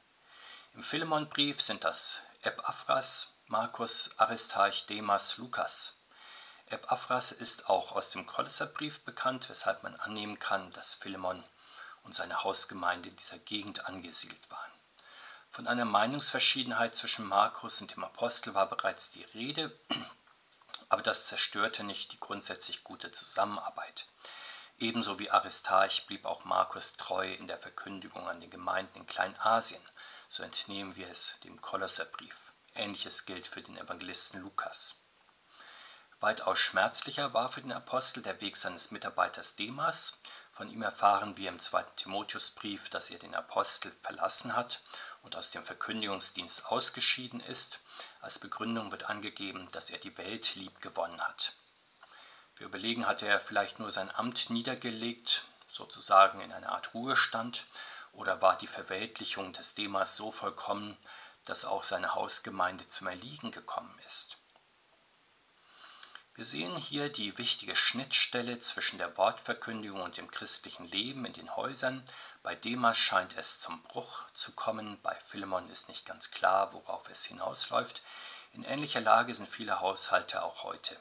Im 0.75 0.83
Philemonbrief 0.83 1.61
sind 1.61 1.85
das 1.85 2.21
Epaphras, 2.43 3.30
Markus, 3.51 4.11
Aristarch, 4.17 4.87
Demas, 4.87 5.37
Lukas. 5.39 6.03
Epaphras 6.67 7.33
ist 7.33 7.69
auch 7.69 7.91
aus 7.91 8.11
dem 8.11 8.25
Kolosserbrief 8.25 9.01
bekannt, 9.01 9.49
weshalb 9.49 9.83
man 9.83 9.97
annehmen 9.97 10.39
kann, 10.39 10.71
dass 10.71 10.95
Philemon 10.95 11.43
und 12.05 12.15
seine 12.15 12.45
Hausgemeinde 12.45 13.09
in 13.09 13.17
dieser 13.17 13.39
Gegend 13.39 13.89
angesiedelt 13.89 14.49
waren. 14.53 14.71
Von 15.51 15.67
einer 15.67 15.85
Meinungsverschiedenheit 15.85 16.95
zwischen 16.95 17.27
Markus 17.27 17.81
und 17.81 17.91
dem 17.91 18.05
Apostel 18.05 18.55
war 18.55 18.69
bereits 18.69 19.11
die 19.11 19.25
Rede, 19.35 19.77
aber 20.89 21.03
das 21.03 21.27
zerstörte 21.27 21.83
nicht 21.83 22.13
die 22.13 22.21
grundsätzlich 22.21 22.85
gute 22.85 23.11
Zusammenarbeit. 23.11 24.07
Ebenso 24.79 25.19
wie 25.19 25.33
Aristarch 25.33 26.07
blieb 26.07 26.25
auch 26.25 26.45
Markus 26.45 26.93
treu 26.93 27.29
in 27.35 27.49
der 27.49 27.59
Verkündigung 27.59 28.29
an 28.29 28.39
den 28.39 28.51
Gemeinden 28.51 29.01
in 29.01 29.07
Kleinasien, 29.09 29.83
so 30.29 30.45
entnehmen 30.45 30.95
wir 30.95 31.11
es 31.11 31.41
dem 31.43 31.61
Kolosserbrief. 31.61 32.50
Ähnliches 32.75 33.27
gilt 33.27 33.47
für 33.47 33.63
den 33.63 33.77
Evangelisten 33.77 34.41
Lukas. 34.41 34.97
Weitaus 36.21 36.59
schmerzlicher 36.59 37.33
war 37.33 37.49
für 37.49 37.63
den 37.63 37.73
Apostel 37.73 38.23
der 38.23 38.41
Weg 38.41 38.57
seines 38.57 38.91
Mitarbeiters 38.91 39.57
Demas. 39.57 40.21
Von 40.51 40.71
ihm 40.71 40.83
erfahren 40.83 41.37
wir 41.39 41.49
im 41.49 41.59
zweiten 41.59 41.97
Timotheusbrief, 41.97 42.91
dass 42.91 43.11
er 43.11 43.19
den 43.19 43.35
Apostel 43.35 43.91
verlassen 44.03 44.55
hat 44.55 44.83
und 45.23 45.35
aus 45.35 45.51
dem 45.51 45.65
Verkündigungsdienst 45.65 46.67
ausgeschieden 46.67 47.41
ist. 47.41 47.81
Als 48.21 48.39
Begründung 48.39 48.93
wird 48.93 49.09
angegeben, 49.09 49.69
dass 49.73 49.91
er 49.91 49.99
die 49.99 50.17
Welt 50.19 50.55
lieb 50.57 50.81
gewonnen 50.83 51.21
hat. 51.21 51.55
Wir 52.57 52.67
überlegen, 52.67 53.07
hat 53.07 53.23
er 53.23 53.41
vielleicht 53.41 53.79
nur 53.79 53.91
sein 53.91 54.15
Amt 54.15 54.51
niedergelegt, 54.51 55.45
sozusagen 55.69 56.41
in 56.41 56.53
einer 56.53 56.73
Art 56.73 56.93
Ruhestand, 56.93 57.65
oder 58.13 58.43
war 58.43 58.59
die 58.59 58.67
Verweltlichung 58.67 59.55
des 59.55 59.75
Demas 59.75 60.17
so 60.17 60.31
vollkommen, 60.33 60.99
dass 61.51 61.65
auch 61.65 61.83
seine 61.83 62.15
Hausgemeinde 62.15 62.87
zum 62.87 63.09
Erliegen 63.09 63.51
gekommen 63.51 63.99
ist? 64.07 64.37
Wir 66.35 66.45
sehen 66.45 66.77
hier 66.77 67.11
die 67.11 67.37
wichtige 67.39 67.75
Schnittstelle 67.75 68.61
zwischen 68.61 68.99
der 68.99 69.17
Wortverkündigung 69.19 70.01
und 70.01 70.17
dem 70.17 70.31
christlichen 70.31 70.87
Leben 70.87 71.25
in 71.25 71.33
den 71.33 71.55
Häusern. 71.57 72.05
Bei 72.45 72.55
Demas 72.55 72.99
scheint 72.99 73.37
es 73.37 73.59
zum 73.59 73.83
Bruch 73.83 74.31
zu 74.33 74.53
kommen, 74.53 75.03
bei 75.03 75.15
Philemon 75.17 75.69
ist 75.69 75.89
nicht 75.89 76.07
ganz 76.07 76.31
klar, 76.31 76.73
worauf 76.73 77.11
es 77.11 77.27
hinausläuft. 77.27 78.01
In 78.53 78.63
ähnlicher 78.63 79.01
Lage 79.01 79.35
sind 79.35 79.49
viele 79.49 79.81
Haushalte 79.81 80.45
auch 80.45 80.63
heute. 80.63 80.97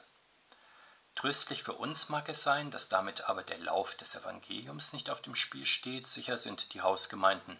Tröstlich 1.14 1.62
für 1.62 1.74
uns 1.74 2.08
mag 2.08 2.28
es 2.28 2.42
sein, 2.42 2.72
dass 2.72 2.88
damit 2.88 3.28
aber 3.28 3.44
der 3.44 3.58
Lauf 3.58 3.94
des 3.94 4.16
Evangeliums 4.16 4.92
nicht 4.92 5.10
auf 5.10 5.22
dem 5.22 5.36
Spiel 5.36 5.64
steht. 5.64 6.06
Sicher 6.06 6.36
sind 6.36 6.74
die 6.74 6.82
Hausgemeinden 6.82 7.58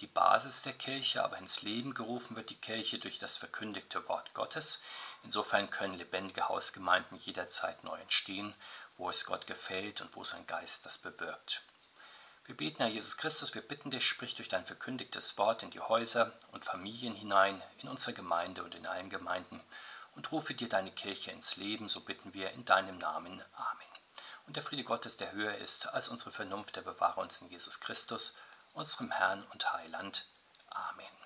die 0.00 0.06
Basis 0.06 0.62
der 0.62 0.72
Kirche, 0.72 1.22
aber 1.22 1.38
ins 1.38 1.62
Leben 1.62 1.94
gerufen 1.94 2.36
wird 2.36 2.50
die 2.50 2.60
Kirche 2.60 2.98
durch 2.98 3.18
das 3.18 3.36
verkündigte 3.36 4.08
Wort 4.08 4.34
Gottes. 4.34 4.82
Insofern 5.22 5.70
können 5.70 5.94
lebendige 5.94 6.48
Hausgemeinden 6.48 7.18
jederzeit 7.18 7.84
neu 7.84 7.98
entstehen, 8.00 8.54
wo 8.96 9.10
es 9.10 9.24
Gott 9.24 9.46
gefällt 9.46 10.00
und 10.00 10.16
wo 10.16 10.24
sein 10.24 10.46
Geist 10.46 10.86
das 10.86 10.98
bewirkt. 10.98 11.62
Wir 12.44 12.56
beten, 12.56 12.78
Herr 12.78 12.88
Jesus 12.88 13.16
Christus, 13.16 13.54
wir 13.54 13.62
bitten 13.62 13.92
dich, 13.92 14.04
sprich 14.04 14.34
durch 14.34 14.48
dein 14.48 14.66
verkündigtes 14.66 15.38
Wort 15.38 15.62
in 15.62 15.70
die 15.70 15.80
Häuser 15.80 16.36
und 16.50 16.64
Familien 16.64 17.14
hinein, 17.14 17.62
in 17.78 17.88
unsere 17.88 18.14
Gemeinde 18.14 18.64
und 18.64 18.74
in 18.74 18.86
allen 18.86 19.10
Gemeinden 19.10 19.62
und 20.16 20.30
rufe 20.32 20.54
dir 20.54 20.68
deine 20.68 20.90
Kirche 20.90 21.30
ins 21.30 21.56
Leben, 21.56 21.88
so 21.88 22.00
bitten 22.00 22.34
wir 22.34 22.50
in 22.50 22.64
deinem 22.64 22.98
Namen. 22.98 23.42
Amen. 23.54 23.86
Und 24.46 24.56
der 24.56 24.62
Friede 24.62 24.84
Gottes, 24.84 25.16
der 25.16 25.32
höher 25.32 25.54
ist 25.54 25.86
als 25.94 26.08
unsere 26.08 26.32
Vernunft, 26.32 26.76
der 26.76 26.82
bewahre 26.82 27.20
uns 27.20 27.40
in 27.40 27.48
Jesus 27.48 27.80
Christus, 27.80 28.34
unserem 28.72 29.10
Herrn 29.10 29.42
und 29.52 29.72
Heiland. 29.72 30.26
Amen. 30.68 31.21